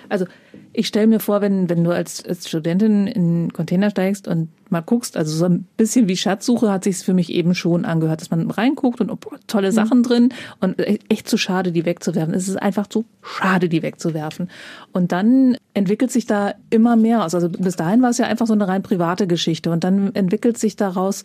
Also 0.09 0.27
ich 0.73 0.87
stelle 0.87 1.07
mir 1.07 1.21
vor, 1.21 1.41
wenn, 1.41 1.69
wenn 1.69 1.85
du 1.85 1.91
als, 1.91 2.25
als 2.25 2.49
Studentin 2.49 3.07
in 3.07 3.23
einen 3.23 3.53
Container 3.53 3.91
steigst 3.91 4.29
und 4.29 4.49
mal 4.71 4.81
guckst, 4.81 5.17
also 5.17 5.37
so 5.37 5.47
ein 5.47 5.67
bisschen 5.77 6.09
wie 6.09 6.17
Schatzsuche 6.17 6.71
hat 6.71 6.85
sich 6.85 6.99
für 6.99 7.15
mich 7.15 7.33
eben 7.33 7.55
schon 7.55 7.85
angehört, 7.85 8.21
dass 8.21 8.31
man 8.31 8.51
reinguckt 8.51 9.01
und 9.01 9.11
oh, 9.11 9.19
tolle 9.47 9.71
mhm. 9.71 9.75
Sachen 9.75 10.03
drin 10.03 10.29
und 10.61 10.79
e, 10.79 10.99
echt 11.09 11.29
zu 11.29 11.33
so 11.33 11.39
schade, 11.39 11.73
die 11.73 11.85
wegzuwerfen. 11.85 12.35
Es 12.35 12.49
ist 12.49 12.57
einfach 12.57 12.87
zu 12.87 13.05
schade, 13.23 13.69
die 13.69 13.83
wegzuwerfen. 13.83 14.51
Und 14.93 15.13
dann 15.13 15.57
entwickelt 15.75 16.11
sich 16.11 16.27
da 16.27 16.55
immer 16.71 16.97
mehr 16.97 17.25
aus. 17.25 17.35
Also 17.35 17.49
bis 17.49 17.77
dahin 17.77 18.03
war 18.03 18.11
es 18.11 18.19
ja 18.19 18.27
einfach 18.27 18.47
so 18.47 18.53
eine 18.53 18.69
rein 18.69 18.83
private 18.83 19.27
Geschichte 19.27 19.71
und 19.71 19.85
dann 19.85 20.15
entwickelt 20.15 20.59
sich 20.59 20.77
daraus 20.77 21.25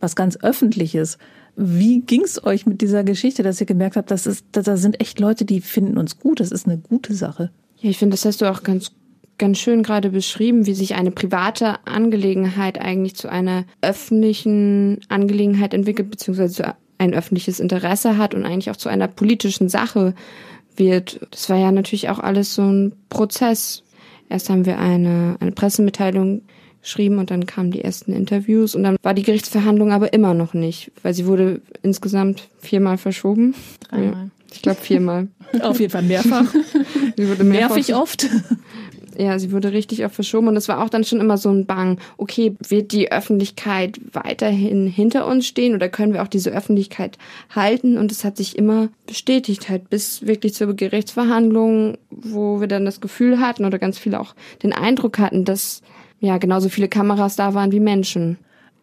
was 0.00 0.16
ganz 0.16 0.36
Öffentliches. 0.38 1.18
Wie 1.56 2.00
ging 2.00 2.22
es 2.22 2.42
euch 2.42 2.66
mit 2.66 2.80
dieser 2.80 3.04
Geschichte, 3.04 3.42
dass 3.42 3.60
ihr 3.60 3.66
gemerkt 3.66 3.96
habt, 3.96 4.10
das 4.10 4.26
ist, 4.26 4.46
da 4.52 4.76
sind 4.76 5.00
echt 5.00 5.20
Leute, 5.20 5.44
die 5.44 5.60
finden 5.60 5.98
uns 5.98 6.18
gut, 6.18 6.40
das 6.40 6.52
ist 6.52 6.66
eine 6.66 6.78
gute 6.78 7.14
Sache? 7.14 7.50
Ja, 7.80 7.90
ich 7.90 7.98
finde, 7.98 8.14
das 8.14 8.24
hast 8.24 8.40
du 8.40 8.50
auch 8.50 8.62
ganz 8.62 8.92
ganz 9.40 9.58
schön 9.58 9.82
gerade 9.82 10.10
beschrieben, 10.10 10.66
wie 10.66 10.74
sich 10.74 10.94
eine 10.94 11.10
private 11.10 11.86
Angelegenheit 11.86 12.78
eigentlich 12.78 13.16
zu 13.16 13.28
einer 13.28 13.64
öffentlichen 13.80 15.00
Angelegenheit 15.08 15.72
entwickelt, 15.72 16.10
beziehungsweise 16.10 16.74
ein 16.98 17.14
öffentliches 17.14 17.58
Interesse 17.58 18.18
hat 18.18 18.34
und 18.34 18.44
eigentlich 18.44 18.70
auch 18.70 18.76
zu 18.76 18.90
einer 18.90 19.08
politischen 19.08 19.70
Sache 19.70 20.14
wird. 20.76 21.26
Das 21.30 21.48
war 21.48 21.56
ja 21.56 21.72
natürlich 21.72 22.10
auch 22.10 22.18
alles 22.18 22.54
so 22.54 22.62
ein 22.62 22.92
Prozess. 23.08 23.82
Erst 24.28 24.50
haben 24.50 24.66
wir 24.66 24.78
eine, 24.78 25.36
eine 25.40 25.52
Pressemitteilung 25.52 26.42
geschrieben 26.82 27.18
und 27.18 27.30
dann 27.30 27.46
kamen 27.46 27.70
die 27.70 27.82
ersten 27.82 28.12
Interviews 28.12 28.74
und 28.74 28.82
dann 28.82 28.96
war 29.02 29.14
die 29.14 29.22
Gerichtsverhandlung 29.22 29.90
aber 29.90 30.12
immer 30.12 30.34
noch 30.34 30.52
nicht, 30.52 30.92
weil 31.02 31.14
sie 31.14 31.26
wurde 31.26 31.62
insgesamt 31.82 32.48
viermal 32.58 32.98
verschoben. 32.98 33.54
Dreimal. 33.88 34.30
Ich 34.52 34.62
glaube 34.62 34.80
viermal. 34.80 35.28
Auf 35.62 35.80
jeden 35.80 35.92
Fall 35.92 36.02
mehrfach. 36.02 36.44
sie 37.16 37.28
wurde 37.28 37.44
mehrfach 37.44 37.76
Nervig 37.76 37.94
oft. 37.94 38.28
Ja, 39.18 39.38
sie 39.38 39.52
wurde 39.52 39.72
richtig 39.72 40.02
oft 40.06 40.14
verschoben 40.14 40.48
und 40.48 40.56
es 40.56 40.68
war 40.68 40.82
auch 40.82 40.88
dann 40.88 41.04
schon 41.04 41.20
immer 41.20 41.36
so 41.36 41.50
ein 41.50 41.66
Bang. 41.66 41.98
Okay, 42.16 42.56
wird 42.66 42.92
die 42.92 43.12
Öffentlichkeit 43.12 44.00
weiterhin 44.12 44.86
hinter 44.86 45.26
uns 45.26 45.46
stehen 45.46 45.74
oder 45.74 45.90
können 45.90 46.14
wir 46.14 46.22
auch 46.22 46.28
diese 46.28 46.52
Öffentlichkeit 46.52 47.18
halten? 47.54 47.98
Und 47.98 48.12
es 48.12 48.24
hat 48.24 48.38
sich 48.38 48.56
immer 48.56 48.88
bestätigt 49.06 49.68
halt 49.68 49.90
bis 49.90 50.26
wirklich 50.26 50.54
zur 50.54 50.74
Gerichtsverhandlung, 50.74 51.98
wo 52.10 52.60
wir 52.60 52.66
dann 52.66 52.86
das 52.86 53.02
Gefühl 53.02 53.40
hatten 53.40 53.66
oder 53.66 53.78
ganz 53.78 53.98
viele 53.98 54.20
auch 54.20 54.34
den 54.62 54.72
Eindruck 54.72 55.18
hatten, 55.18 55.44
dass 55.44 55.82
ja 56.20 56.38
genauso 56.38 56.70
viele 56.70 56.88
Kameras 56.88 57.36
da 57.36 57.52
waren 57.52 57.72
wie 57.72 57.80
Menschen. 57.80 58.38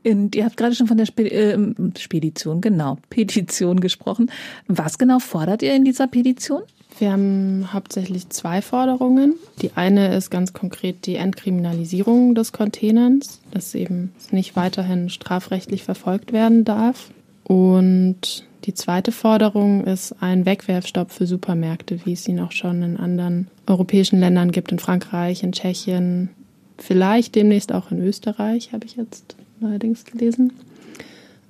Und 0.08 0.36
ihr 0.36 0.46
habt 0.46 0.58
gerade 0.58 0.76
schon 0.76 0.88
von 0.88 0.98
der 0.98 1.06
Spe 1.06 1.30
äh, 1.30 1.58
Spedition, 1.98 2.62
genau, 2.62 2.98
Petition 3.10 3.80
gesprochen. 3.80 4.32
Was 4.68 4.98
genau 4.98 5.20
fordert 5.20 5.62
ihr 5.62 5.76
in 5.76 5.84
dieser 5.84 6.08
Petition? 6.08 6.62
Wir 7.00 7.12
haben 7.12 7.74
hauptsächlich 7.74 8.30
zwei 8.30 8.62
Forderungen. 8.62 9.36
Die 9.62 9.72
eine 9.76 10.16
ist 10.16 10.32
ganz 10.32 10.54
konkret 10.54 11.06
die 11.06 11.16
Entkriminalisierung 11.16 12.34
des 12.34 12.54
Containers, 12.54 13.42
dass 13.52 13.76
eben 13.76 14.14
nicht 14.32 14.56
weiterhin 14.56 15.10
strafrechtlich 15.10 15.84
verfolgt 15.84 16.34
werden 16.34 16.66
darf. 16.66 17.12
Und 17.44 18.46
die 18.64 18.74
zweite 18.74 19.12
Forderung 19.12 19.84
ist 19.84 20.16
ein 20.22 20.46
Wegwerfstopp 20.46 21.12
für 21.12 21.28
Supermärkte, 21.28 22.00
wie 22.06 22.14
es 22.14 22.28
ihn 22.28 22.40
auch 22.40 22.52
schon 22.52 22.82
in 22.82 22.98
anderen 22.98 23.48
europäischen 23.68 24.20
Ländern 24.20 24.52
gibt, 24.52 24.72
in 24.72 24.80
Frankreich, 24.80 25.44
in 25.44 25.52
Tschechien, 25.52 26.30
vielleicht 26.78 27.36
demnächst 27.36 27.72
auch 27.74 27.92
in 27.92 28.02
Österreich, 28.02 28.74
habe 28.74 28.86
ich 28.86 28.96
jetzt 28.96 29.36
neuerdings 29.60 30.06
gelesen. 30.06 30.54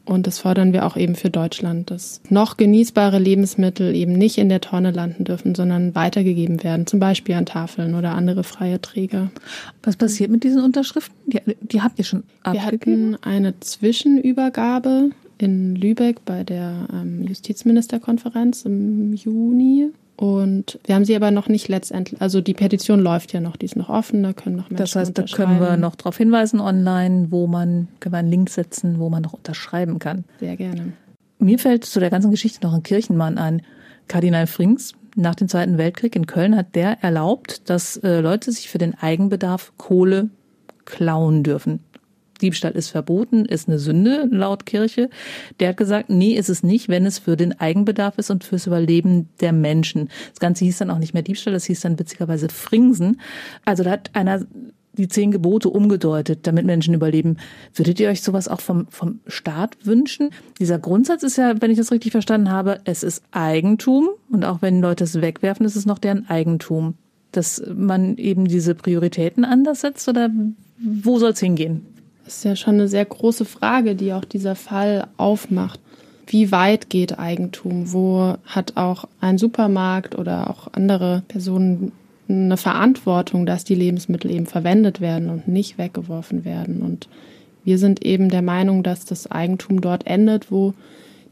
Und 0.08 0.26
das 0.26 0.40
fordern 0.40 0.72
wir 0.72 0.86
auch 0.86 0.96
eben 0.96 1.16
für 1.16 1.30
Deutschland, 1.30 1.92
dass 1.92 2.22
noch 2.30 2.56
genießbare 2.56 3.20
Lebensmittel 3.20 3.94
eben 3.94 4.14
nicht 4.14 4.38
in 4.38 4.48
der 4.48 4.62
Tonne 4.62 4.92
landen 4.92 5.26
dürfen, 5.26 5.54
sondern 5.54 5.96
weitergegeben 5.96 6.64
werden, 6.64 6.88
zum 6.88 7.02
Beispiel 7.02 7.36
an 7.36 7.46
Tafeln 7.46 7.94
oder 7.94 8.16
andere 8.16 8.46
freie 8.46 8.80
Träger. 8.80 9.32
Was 9.84 9.98
passiert 9.98 10.32
mit 10.32 10.46
diesen 10.46 10.64
Unterschriften? 10.64 11.14
Die, 11.26 11.42
die 11.60 11.82
habt 11.82 12.00
ihr 12.00 12.06
schon 12.06 12.24
abgegeben? 12.44 13.12
Wir 13.12 13.18
hatten 13.18 13.24
eine 13.24 13.60
Zwischenübergabe 13.60 15.10
in 15.40 15.76
Lübeck 15.76 16.24
bei 16.24 16.46
der 16.46 16.88
ähm, 16.94 17.24
Justizministerkonferenz 17.24 18.64
im 18.64 19.14
Juni 19.14 19.90
und 20.18 20.80
wir 20.86 20.96
haben 20.96 21.06
sie 21.06 21.16
aber 21.16 21.30
noch 21.30 21.48
nicht 21.48 21.68
letztendlich, 21.68 22.20
also 22.20 22.42
die 22.42 22.56
Petition 22.56 23.00
läuft 23.00 23.34
ja 23.34 23.40
noch, 23.40 23.56
die 23.56 23.68
ist 23.68 23.76
noch 23.76 23.90
offen, 23.90 24.24
da 24.24 24.34
können 24.34 24.56
noch 24.56 24.70
Menschen 24.70 24.78
Das 24.78 24.96
heißt, 24.96 25.16
da 25.16 25.24
können 25.24 25.60
wir 25.60 25.78
noch 25.78 25.96
darauf 25.96 26.18
hinweisen 26.18 26.60
online, 26.60 27.28
wo 27.30 27.46
man, 27.46 27.88
können 28.00 28.14
wir 28.14 28.20
einen 28.20 28.32
Link 28.32 28.50
setzen, 28.50 28.98
wo 28.98 29.10
man 29.10 29.22
noch 29.22 29.34
unterschreiben 29.34 30.00
kann. 30.00 30.26
Sehr 30.40 30.58
gerne. 30.58 30.94
Mir 31.38 31.60
fällt 31.60 31.86
zu 31.86 32.00
der 32.00 32.10
ganzen 32.10 32.32
Geschichte 32.32 32.66
noch 32.66 32.74
ein 32.74 32.82
Kirchenmann 32.82 33.38
ein. 33.38 33.62
Kardinal 34.08 34.48
Frings, 34.48 34.94
nach 35.16 35.36
dem 35.36 35.50
Zweiten 35.50 35.78
Weltkrieg 35.78 36.16
in 36.16 36.26
Köln 36.26 36.56
hat 36.56 36.74
der 36.74 37.04
erlaubt, 37.04 37.70
dass 37.70 37.98
äh, 37.98 38.20
Leute 38.20 38.52
sich 38.52 38.70
für 38.70 38.80
den 38.80 38.96
Eigenbedarf 38.96 39.74
Kohle 39.78 40.30
klauen 40.86 41.44
dürfen. 41.44 41.82
Diebstahl 42.38 42.72
ist 42.72 42.90
verboten, 42.90 43.46
ist 43.46 43.68
eine 43.68 43.80
Sünde 43.80 44.28
laut 44.32 44.66
Kirche. 44.66 45.10
Der 45.60 45.70
hat 45.70 45.78
gesagt, 45.78 46.10
nee, 46.10 46.34
ist 46.34 46.50
es 46.50 46.64
nicht, 46.64 46.90
wenn 46.90 47.06
es 47.06 47.20
für 47.20 47.38
den 47.38 47.60
Eigenbedarf 47.60 48.18
ist 48.18 48.30
und 48.30 48.44
fürs 48.44 48.68
Überleben 48.68 49.30
der 49.40 49.54
Menschen. 49.54 50.10
Das 50.32 50.40
Ganze 50.40 50.66
hieß 50.66 50.78
dann 50.78 50.92
auch 50.92 51.00
nicht 51.00 51.14
mehr 51.14 51.24
Diebstahl, 51.24 51.54
das 51.54 51.66
hieß 51.66 51.82
dann 51.82 52.00
witzigerweise 52.00 52.50
Fringsen. 52.50 53.20
Also 53.66 53.84
da 53.84 53.92
hat 53.92 54.12
einer 54.14 54.46
die 54.98 55.08
zehn 55.08 55.32
Gebote 55.32 55.70
umgedeutet, 55.70 56.40
damit 56.48 56.66
Menschen 56.66 56.94
überleben. 56.94 57.38
Würdet 57.74 58.00
ihr 58.00 58.10
euch 58.10 58.22
sowas 58.22 58.48
auch 58.48 58.62
vom, 58.62 58.88
vom 58.90 59.20
Staat 59.28 59.78
wünschen? 59.84 60.32
Dieser 60.60 60.80
Grundsatz 60.80 61.24
ist 61.24 61.38
ja, 61.38 61.62
wenn 61.62 61.72
ich 61.72 61.78
das 61.78 61.92
richtig 61.92 62.12
verstanden 62.12 62.52
habe, 62.52 62.80
es 62.84 63.04
ist 63.04 63.24
Eigentum 63.32 64.10
und 64.32 64.44
auch 64.44 64.62
wenn 64.62 64.82
Leute 64.82 65.04
es 65.04 65.22
wegwerfen, 65.22 65.66
ist 65.66 65.76
es 65.76 65.86
noch 65.86 66.00
deren 66.00 66.28
Eigentum. 66.30 66.96
Dass 67.32 67.62
man 67.74 68.18
eben 68.18 68.46
diese 68.46 68.74
Prioritäten 68.74 69.46
anders 69.46 69.82
setzt 69.82 70.08
oder 70.08 70.30
wo 70.80 71.20
soll 71.20 71.32
es 71.32 71.40
hingehen? 71.40 71.86
Ist 72.28 72.44
ja 72.44 72.58
schon 72.58 72.74
eine 72.74 72.90
sehr 72.90 73.06
große 73.06 73.46
Frage, 73.46 73.96
die 73.96 74.12
auch 74.12 74.26
dieser 74.26 74.56
Fall 74.56 75.08
aufmacht. 75.16 75.80
Wie 76.28 76.52
weit 76.52 76.90
geht 76.90 77.18
Eigentum? 77.18 77.94
Wo 77.94 78.36
hat 78.46 78.76
auch 78.76 79.06
ein 79.22 79.38
Supermarkt 79.38 80.18
oder 80.18 80.50
auch 80.50 80.68
andere 80.74 81.24
Personen 81.30 81.94
eine 82.28 82.58
Verantwortung, 82.58 83.46
dass 83.46 83.64
die 83.64 83.76
Lebensmittel 83.76 84.30
eben 84.30 84.46
verwendet 84.46 85.00
werden 85.00 85.30
und 85.30 85.48
nicht 85.48 85.78
weggeworfen 85.78 86.44
werden? 86.44 86.82
Und 86.82 87.08
Wir 87.64 87.78
sind 87.78 88.04
eben 88.06 88.30
der 88.30 88.42
Meinung, 88.42 88.84
dass 88.84 89.06
das 89.06 89.32
Eigentum 89.32 89.80
dort 89.80 90.06
endet, 90.06 90.52
wo 90.52 90.74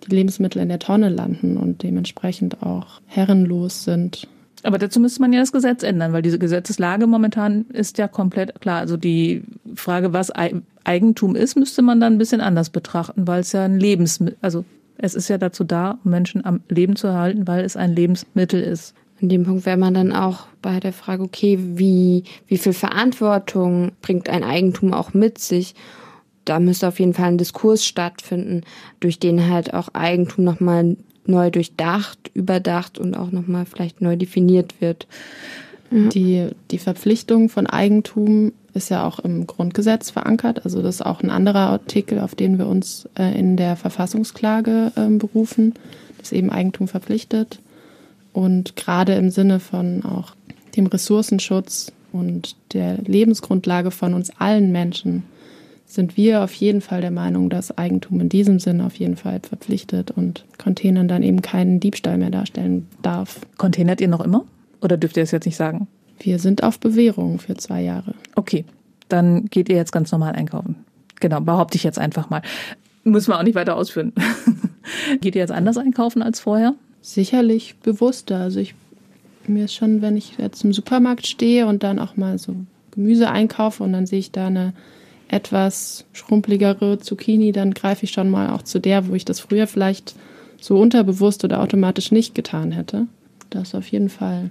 die 0.05 0.15
Lebensmittel 0.15 0.61
in 0.61 0.69
der 0.69 0.79
Tonne 0.79 1.09
landen 1.09 1.57
und 1.57 1.83
dementsprechend 1.83 2.63
auch 2.63 3.01
herrenlos 3.05 3.83
sind. 3.83 4.29
Aber 4.65 4.79
dazu 4.79 4.99
müsste 4.99 5.21
man 5.21 5.31
ja 5.31 5.39
das 5.39 5.51
Gesetz 5.51 5.83
ändern, 5.83 6.11
weil 6.11 6.23
diese 6.23 6.39
Gesetzeslage 6.39 7.05
momentan 7.05 7.65
ist 7.71 7.99
ja 7.99 8.07
komplett 8.07 8.59
klar. 8.61 8.79
Also 8.79 8.97
die 8.97 9.43
Frage, 9.75 10.11
was 10.11 10.31
Eigentum 10.83 11.35
ist, 11.35 11.55
müsste 11.55 11.83
man 11.83 11.99
dann 11.99 12.13
ein 12.13 12.17
bisschen 12.17 12.41
anders 12.41 12.71
betrachten, 12.71 13.27
weil 13.27 13.41
es 13.41 13.51
ja 13.51 13.65
ein 13.65 13.79
Lebensmittel, 13.79 14.37
also 14.41 14.65
es 14.97 15.13
ist 15.13 15.27
ja 15.27 15.37
dazu 15.37 15.63
da, 15.63 15.99
Menschen 16.03 16.45
am 16.45 16.61
Leben 16.67 16.95
zu 16.95 17.07
erhalten, 17.07 17.47
weil 17.47 17.63
es 17.63 17.77
ein 17.77 17.93
Lebensmittel 17.95 18.61
ist. 18.61 18.95
An 19.21 19.29
dem 19.29 19.43
Punkt 19.43 19.65
wäre 19.65 19.77
man 19.77 19.93
dann 19.93 20.11
auch 20.11 20.47
bei 20.61 20.79
der 20.79 20.93
Frage, 20.93 21.23
okay, 21.23 21.59
wie, 21.59 22.23
wie 22.47 22.57
viel 22.57 22.73
Verantwortung 22.73 23.91
bringt 24.01 24.29
ein 24.29 24.43
Eigentum 24.43 24.93
auch 24.93 25.13
mit 25.13 25.37
sich? 25.37 25.75
Da 26.43 26.59
müsste 26.59 26.87
auf 26.87 26.99
jeden 26.99 27.13
Fall 27.13 27.27
ein 27.27 27.37
Diskurs 27.37 27.85
stattfinden, 27.85 28.61
durch 28.99 29.19
den 29.19 29.49
halt 29.49 29.73
auch 29.73 29.89
Eigentum 29.93 30.43
nochmal 30.43 30.97
neu 31.27 31.49
durchdacht, 31.49 32.31
überdacht 32.33 32.97
und 32.97 33.15
auch 33.15 33.31
nochmal 33.31 33.65
vielleicht 33.65 34.01
neu 34.01 34.15
definiert 34.15 34.75
wird. 34.79 35.07
Ja. 35.91 36.09
Die, 36.09 36.47
die 36.71 36.77
Verpflichtung 36.77 37.49
von 37.49 37.67
Eigentum 37.67 38.51
ist 38.73 38.89
ja 38.89 39.07
auch 39.07 39.19
im 39.19 39.47
Grundgesetz 39.47 40.09
verankert. 40.09 40.65
Also 40.65 40.81
das 40.81 40.95
ist 40.95 41.05
auch 41.05 41.21
ein 41.21 41.29
anderer 41.29 41.69
Artikel, 41.69 42.19
auf 42.19 42.35
den 42.35 42.57
wir 42.57 42.67
uns 42.67 43.07
äh, 43.17 43.37
in 43.37 43.55
der 43.55 43.75
Verfassungsklage 43.75 44.91
äh, 44.95 45.07
berufen, 45.09 45.73
das 46.17 46.31
eben 46.31 46.49
Eigentum 46.49 46.87
verpflichtet. 46.87 47.59
Und 48.33 48.75
gerade 48.75 49.13
im 49.13 49.29
Sinne 49.29 49.59
von 49.59 50.03
auch 50.03 50.33
dem 50.75 50.87
Ressourcenschutz 50.87 51.93
und 52.11 52.55
der 52.73 52.97
Lebensgrundlage 52.97 53.91
von 53.91 54.13
uns 54.13 54.31
allen 54.39 54.71
Menschen 54.71 55.23
sind 55.85 56.17
wir 56.17 56.43
auf 56.43 56.53
jeden 56.53 56.81
Fall 56.81 57.01
der 57.01 57.11
Meinung, 57.11 57.49
dass 57.49 57.77
Eigentum 57.77 58.19
in 58.19 58.29
diesem 58.29 58.59
Sinne 58.59 58.85
auf 58.85 58.95
jeden 58.95 59.17
Fall 59.17 59.39
verpflichtet 59.47 60.11
und 60.11 60.45
Containern 60.57 61.07
dann 61.07 61.23
eben 61.23 61.41
keinen 61.41 61.79
Diebstahl 61.79 62.17
mehr 62.17 62.31
darstellen 62.31 62.87
darf. 63.01 63.41
Containert 63.57 64.01
ihr 64.01 64.07
noch 64.07 64.21
immer? 64.21 64.45
Oder 64.81 64.97
dürft 64.97 65.17
ihr 65.17 65.23
das 65.23 65.31
jetzt 65.31 65.45
nicht 65.45 65.55
sagen? 65.55 65.87
Wir 66.19 66.39
sind 66.39 66.63
auf 66.63 66.79
Bewährung 66.79 67.39
für 67.39 67.55
zwei 67.55 67.81
Jahre. 67.81 68.15
Okay, 68.35 68.65
dann 69.09 69.45
geht 69.45 69.69
ihr 69.69 69.75
jetzt 69.75 69.91
ganz 69.91 70.11
normal 70.11 70.33
einkaufen. 70.33 70.75
Genau, 71.19 71.39
behaupte 71.39 71.77
ich 71.77 71.83
jetzt 71.83 71.99
einfach 71.99 72.29
mal. 72.29 72.41
Muss 73.03 73.27
man 73.27 73.37
auch 73.37 73.43
nicht 73.43 73.55
weiter 73.55 73.75
ausführen. 73.75 74.13
geht 75.21 75.35
ihr 75.35 75.41
jetzt 75.41 75.51
anders 75.51 75.77
einkaufen 75.77 76.21
als 76.21 76.39
vorher? 76.39 76.73
Sicherlich 77.01 77.75
bewusster. 77.83 78.39
Also 78.39 78.59
ich 78.59 78.73
mir 79.47 79.65
ist 79.65 79.75
schon, 79.75 80.01
wenn 80.01 80.17
ich 80.17 80.37
jetzt 80.37 80.63
im 80.63 80.73
Supermarkt 80.73 81.27
stehe 81.27 81.67
und 81.67 81.83
dann 81.83 81.99
auch 81.99 82.17
mal 82.17 82.37
so 82.39 82.55
Gemüse 82.91 83.29
einkaufe 83.29 83.83
und 83.83 83.93
dann 83.93 84.07
sehe 84.07 84.19
ich 84.19 84.31
da 84.31 84.47
eine 84.47 84.73
etwas 85.27 86.05
schrumpeligere 86.13 86.99
Zucchini, 86.99 87.51
dann 87.51 87.73
greife 87.73 88.05
ich 88.05 88.11
schon 88.11 88.29
mal 88.29 88.51
auch 88.51 88.61
zu 88.61 88.79
der, 88.79 89.07
wo 89.07 89.15
ich 89.15 89.25
das 89.25 89.39
früher 89.39 89.67
vielleicht 89.67 90.15
so 90.59 90.79
unterbewusst 90.79 91.43
oder 91.43 91.61
automatisch 91.61 92.11
nicht 92.11 92.35
getan 92.35 92.71
hätte. 92.71 93.07
Das 93.49 93.75
auf 93.75 93.87
jeden 93.87 94.09
Fall. 94.09 94.49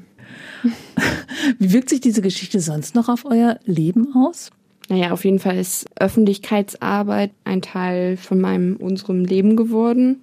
Wie 1.58 1.72
wirkt 1.72 1.90
sich 1.90 2.00
diese 2.00 2.22
Geschichte 2.22 2.60
sonst 2.60 2.94
noch 2.94 3.08
auf 3.08 3.24
euer 3.24 3.58
Leben 3.64 4.14
aus? 4.14 4.50
Naja, 4.88 5.12
auf 5.12 5.24
jeden 5.24 5.38
Fall 5.38 5.56
ist 5.56 5.86
Öffentlichkeitsarbeit 5.98 7.30
ein 7.44 7.62
Teil 7.62 8.16
von 8.16 8.40
meinem, 8.40 8.76
unserem 8.76 9.24
Leben 9.24 9.56
geworden 9.56 10.22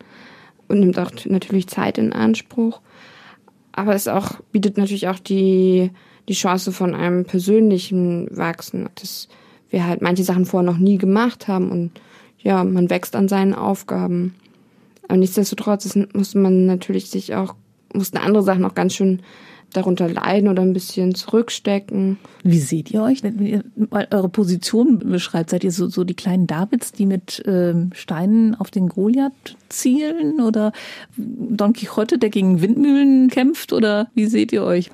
und 0.67 0.79
nimmt 0.79 0.99
auch 0.99 1.11
natürlich 1.25 1.67
Zeit 1.67 1.97
in 1.97 2.13
Anspruch. 2.13 2.81
Aber 3.71 3.95
es 3.95 4.07
auch, 4.07 4.39
bietet 4.51 4.77
natürlich 4.77 5.07
auch 5.07 5.19
die, 5.19 5.91
die 6.27 6.33
Chance 6.33 6.71
von 6.71 6.93
einem 6.93 7.25
persönlichen 7.25 8.27
Wachsen. 8.35 8.89
Das 8.95 9.29
wir 9.71 9.87
halt 9.87 10.01
manche 10.01 10.23
Sachen 10.23 10.45
vorher 10.45 10.69
noch 10.69 10.77
nie 10.77 10.97
gemacht 10.97 11.47
haben 11.47 11.71
und 11.71 11.91
ja, 12.39 12.63
man 12.63 12.89
wächst 12.89 13.15
an 13.15 13.27
seinen 13.27 13.53
Aufgaben. 13.53 14.35
Aber 15.07 15.17
nichtsdestotrotz 15.17 15.97
muss 16.13 16.35
man 16.35 16.65
natürlich 16.65 17.09
sich 17.09 17.35
auch, 17.35 17.55
mussten 17.93 18.17
andere 18.17 18.43
Sachen 18.43 18.65
auch 18.65 18.75
ganz 18.75 18.93
schön 18.93 19.21
darunter 19.73 20.09
leiden 20.09 20.49
oder 20.49 20.61
ein 20.61 20.73
bisschen 20.73 21.15
zurückstecken. 21.15 22.17
Wie 22.43 22.59
seht 22.59 22.91
ihr 22.91 23.01
euch, 23.03 23.23
wenn 23.23 23.45
ihr 23.45 23.63
mal 23.89 24.07
eure 24.11 24.29
Position 24.29 24.99
beschreibt? 24.99 25.49
Seid 25.49 25.63
ihr 25.63 25.71
so, 25.71 25.87
so 25.87 26.03
die 26.03 26.13
kleinen 26.13 26.47
Davids, 26.47 26.91
die 26.91 27.05
mit 27.05 27.41
ähm, 27.45 27.91
Steinen 27.93 28.55
auf 28.55 28.71
den 28.71 28.89
Goliath 28.89 29.57
zielen? 29.69 30.41
Oder 30.41 30.73
Don 31.17 31.73
Quixote, 31.73 32.17
der 32.17 32.29
gegen 32.29 32.61
Windmühlen 32.61 33.29
kämpft? 33.29 33.73
Oder 33.73 34.09
wie 34.13 34.25
seht 34.25 34.51
ihr 34.51 34.63
euch? 34.63 34.91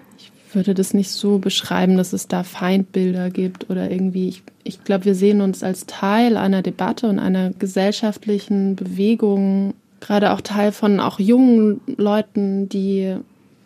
Würde 0.53 0.73
das 0.73 0.93
nicht 0.93 1.11
so 1.11 1.39
beschreiben, 1.39 1.97
dass 1.97 2.13
es 2.13 2.27
da 2.27 2.43
Feindbilder 2.43 3.29
gibt 3.29 3.69
oder 3.69 3.89
irgendwie. 3.89 4.29
Ich, 4.29 4.43
ich 4.63 4.83
glaube, 4.83 5.05
wir 5.05 5.15
sehen 5.15 5.41
uns 5.41 5.63
als 5.63 5.85
Teil 5.85 6.37
einer 6.37 6.61
Debatte 6.61 7.07
und 7.07 7.19
einer 7.19 7.51
gesellschaftlichen 7.51 8.75
Bewegung, 8.75 9.73
gerade 9.99 10.31
auch 10.31 10.41
Teil 10.41 10.71
von 10.71 10.99
auch 10.99 11.19
jungen 11.19 11.81
Leuten, 11.97 12.69
die 12.69 13.15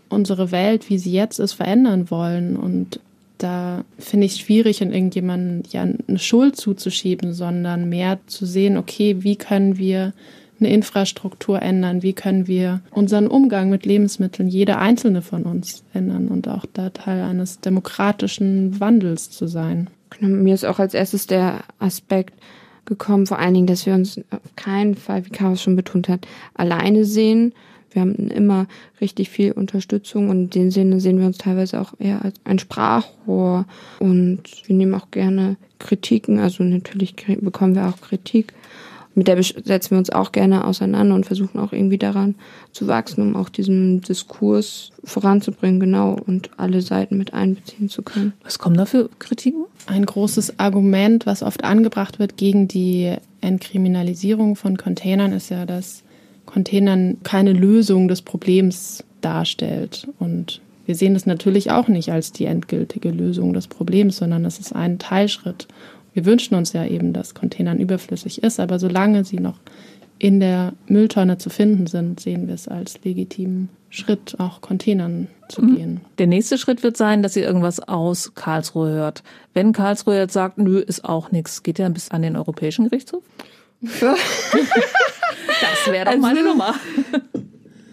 unsere 0.10 0.52
Welt, 0.52 0.90
wie 0.90 0.98
sie 0.98 1.12
jetzt 1.12 1.40
ist, 1.40 1.54
verändern 1.54 2.12
wollen. 2.12 2.56
Und 2.56 3.00
da 3.38 3.84
finde 3.98 4.26
ich 4.26 4.34
es 4.34 4.40
schwierig, 4.40 4.82
in 4.82 4.92
irgendjemanden 4.92 5.64
ja 5.72 5.82
eine 5.82 6.20
Schuld 6.20 6.56
zuzuschieben, 6.56 7.34
sondern 7.34 7.90
mehr 7.90 8.20
zu 8.28 8.46
sehen, 8.46 8.78
okay, 8.78 9.18
wie 9.20 9.36
können 9.36 9.78
wir 9.78 10.14
eine 10.62 10.74
Infrastruktur 10.74 11.62
ändern? 11.62 12.04
Wie 12.04 12.14
können 12.14 12.48
wir 12.48 12.82
unseren 12.92 13.28
Umgang 13.28 13.70
mit 13.70 13.86
Lebensmitteln, 13.86 14.48
jeder 14.48 14.80
einzelne 14.80 15.22
von 15.22 15.44
uns 15.44 15.84
ändern 15.94 16.28
und 16.28 16.48
auch 16.48 16.66
da 16.72 16.90
Teil 16.90 17.24
eines 17.24 17.60
demokratischen 17.60 18.80
Wandels 18.80 19.30
zu 19.30 19.48
sein? 19.48 19.90
Genau, 20.12 20.36
mir 20.36 20.54
ist 20.54 20.66
auch 20.66 20.80
als 20.80 20.94
erstes 20.94 21.28
der 21.28 21.62
Aspekt 21.80 22.34
gekommen, 22.86 23.28
vor 23.28 23.40
allen 23.40 23.54
Dingen, 23.54 23.68
dass 23.68 23.86
wir 23.86 23.94
uns 23.94 24.20
auf 24.32 24.56
keinen 24.56 24.96
Fall, 24.96 25.26
wie 25.26 25.30
Chaos 25.30 25.62
schon 25.62 25.76
betont 25.76 26.10
hat, 26.10 26.28
alleine 26.54 27.06
sehen. 27.06 27.54
Wir 27.92 28.02
haben 28.02 28.16
immer 28.30 28.68
richtig 29.02 29.30
viel 29.30 29.52
Unterstützung 29.52 30.30
und 30.30 30.42
in 30.42 30.50
dem 30.50 30.72
Sinne 30.72 31.00
sehen 31.02 31.20
wir 31.20 31.26
uns 31.26 31.38
teilweise 31.38 31.82
auch 31.82 31.94
eher 32.00 32.24
als 32.24 32.36
ein 32.46 32.58
Sprachrohr 32.58 33.66
und 34.00 34.44
wir 34.66 34.76
nehmen 34.76 34.94
auch 34.94 35.12
gerne 35.12 35.58
Kritiken, 35.80 36.40
also 36.40 36.64
natürlich 36.64 37.16
bekommen 37.42 37.76
wir 37.76 37.88
auch 37.88 38.00
Kritik 38.00 38.54
mit 39.14 39.28
der 39.28 39.42
setzen 39.44 39.92
wir 39.92 39.98
uns 39.98 40.10
auch 40.10 40.32
gerne 40.32 40.66
auseinander 40.66 41.16
und 41.16 41.26
versuchen 41.26 41.60
auch 41.60 41.74
irgendwie 41.74 41.98
daran 41.98 42.36
zu 42.72 42.88
wachsen, 42.88 43.22
um 43.22 43.36
auch 43.36 43.50
diesen 43.50 44.02
Diskurs 44.02 44.92
voranzubringen, 45.04 45.80
genau, 45.80 46.18
und 46.26 46.50
alle 46.58 46.82
Seiten 46.82 47.18
mit 47.18 47.34
einbeziehen 47.34 47.90
zu 47.90 48.04
können. 48.04 48.34
Was 48.44 48.60
kommen 48.60 48.78
da 48.78 48.86
für 48.86 49.10
Kritiken? 49.20 49.66
Ein 49.86 50.06
großes 50.06 50.60
Argument, 50.60 51.26
was 51.26 51.44
oft 51.44 51.64
angebracht 51.64 52.20
wird 52.20 52.38
gegen 52.38 52.68
die 52.68 53.16
Entkriminalisierung 53.42 54.56
von 54.56 54.78
Containern, 54.78 55.34
ist 55.34 55.50
ja, 55.50 55.66
dass 55.66 56.04
Containern 56.46 57.18
keine 57.24 57.54
Lösung 57.54 58.08
des 58.08 58.22
Problems 58.22 59.04
darstellt. 59.22 60.08
Und 60.20 60.62
wir 60.86 60.96
sehen 60.96 61.14
das 61.14 61.26
natürlich 61.26 61.72
auch 61.72 61.88
nicht 61.88 62.12
als 62.12 62.32
die 62.32 62.46
endgültige 62.46 63.10
Lösung 63.10 63.54
des 63.54 63.68
Problems, 63.68 64.18
sondern 64.18 64.46
es 64.46 64.60
ist 64.60 64.74
ein 64.74 65.00
Teilschritt. 65.00 65.68
Wir 66.14 66.26
wünschen 66.26 66.56
uns 66.56 66.74
ja 66.74 66.86
eben, 66.86 67.14
dass 67.14 67.34
Containern 67.34 67.80
überflüssig 67.80 68.44
ist, 68.44 68.60
aber 68.60 68.80
solange 68.80 69.24
sie 69.24 69.40
noch 69.40 69.60
in 70.20 70.40
der 70.40 70.74
Mülltonne 70.88 71.38
zu 71.38 71.50
finden 71.50 71.88
sind, 71.88 72.20
sehen 72.20 72.48
wir 72.48 72.54
es 72.54 72.68
als 72.68 73.04
legitimen 73.04 73.70
Schritt, 73.90 74.36
auch 74.40 74.62
Containern 74.62 75.28
zu 75.50 75.62
mhm. 75.62 75.76
gehen. 75.76 76.02
Der 76.18 76.28
nächste 76.28 76.58
Schritt 76.58 76.84
wird 76.84 76.96
sein, 76.96 77.24
dass 77.24 77.36
ihr 77.36 77.44
irgendwas 77.44 77.80
aus 77.80 78.34
Karlsruhe 78.36 78.92
hört. 78.92 79.24
Wenn 79.54 79.74
Karlsruhe 79.74 80.18
jetzt 80.18 80.34
sagt, 80.34 80.58
nö, 80.58 80.80
ist 80.80 81.06
auch 81.06 81.32
nichts, 81.32 81.64
geht 81.64 81.80
ihr 81.80 81.86
dann 81.86 81.94
bis 81.94 82.12
an 82.12 82.22
den 82.22 82.36
Europäischen 82.36 82.90
Gerichtshof? 82.90 83.24
das 83.82 84.02
wäre 85.88 86.06
doch 86.06 86.12
also, 86.12 86.22
meine 86.22 86.44
Nummer. 86.44 86.76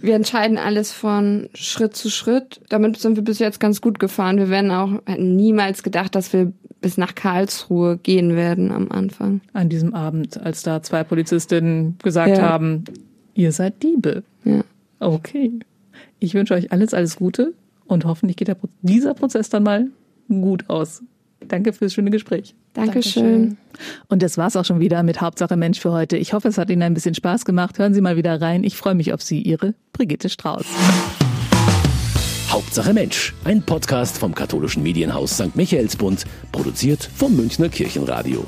Wir 0.01 0.15
entscheiden 0.15 0.59
alles 0.59 0.93
von 0.93 1.49
Schritt 1.55 1.97
zu 1.97 2.11
Schritt. 2.11 2.61
Damit 2.69 2.99
sind 2.99 3.17
wir 3.17 3.25
bis 3.25 3.39
jetzt 3.39 3.59
ganz 3.59 3.81
gut 3.81 3.99
gefahren. 3.99 4.39
Wir 4.39 4.49
werden 4.49 4.71
auch 4.71 5.01
niemals 5.19 5.83
gedacht, 5.83 6.15
dass 6.15 6.33
wir 6.33 6.53
bis 6.81 6.97
nach 6.97 7.15
Karlsruhe 7.15 7.99
gehen 7.99 8.37
werden 8.37 8.71
am 8.71 8.91
Anfang. 8.91 9.41
An 9.53 9.69
diesem 9.69 9.95
Abend, 9.95 10.41
als 10.41 10.63
da 10.63 10.83
zwei 10.83 11.03
Polizistinnen 11.03 11.99
gesagt 12.03 12.39
ja. 12.39 12.43
haben, 12.43 12.85
ihr 13.35 13.53
seid 13.53 13.83
Diebe. 13.83 14.23
Ja. 14.45 14.63
Okay. 15.01 15.53
Ich 16.21 16.35
wünsche 16.35 16.55
euch 16.55 16.73
alles, 16.73 16.95
alles 16.95 17.17
Gute 17.17 17.55
und 17.87 18.05
hoffentlich 18.05 18.37
geht 18.37 18.57
Pro 18.59 18.69
dieser 18.83 19.15
Prozess 19.15 19.49
dann 19.49 19.65
mal 19.65 19.89
gut 20.29 20.69
aus. 20.69 21.03
Danke 21.47 21.73
fürs 21.73 21.95
schöne 21.95 22.11
Gespräch. 22.11 22.55
Dankeschön. 22.75 23.57
Und 24.09 24.23
das 24.23 24.39
war's 24.39 24.57
auch 24.57 24.65
schon 24.65 24.81
wieder 24.81 25.03
mit 25.03 25.21
Hauptsache 25.21 25.57
Mensch 25.57 25.81
für 25.81 25.93
heute. 25.93 26.17
Ich 26.17 26.33
hoffe, 26.33 26.49
es 26.49 26.59
hat 26.59 26.71
Ihnen 26.71 26.83
ein 26.83 26.95
bisschen 26.95 27.15
Spaß 27.15 27.45
gemacht. 27.45 27.79
Hören 27.79 27.95
Sie 27.95 28.01
mal 28.01 28.17
wieder 28.17 28.41
rein. 28.41 28.65
Ich 28.65 28.77
freue 28.77 28.95
mich 28.95 29.13
auf 29.13 29.23
Sie, 29.23 29.41
Ihre 29.41 29.75
Brigitte 29.93 30.29
Strauß. 30.29 30.67
Hauptsache 32.51 32.93
Mensch, 32.93 33.35
ein 33.45 33.63
Podcast 33.63 34.19
vom 34.19 34.35
katholischen 34.35 34.83
Medienhaus 34.83 35.33
St. 35.33 35.55
Michaelsbund, 35.55 36.25
produziert 36.51 37.09
vom 37.15 37.37
Münchner 37.37 37.69
Kirchenradio. 37.69 38.45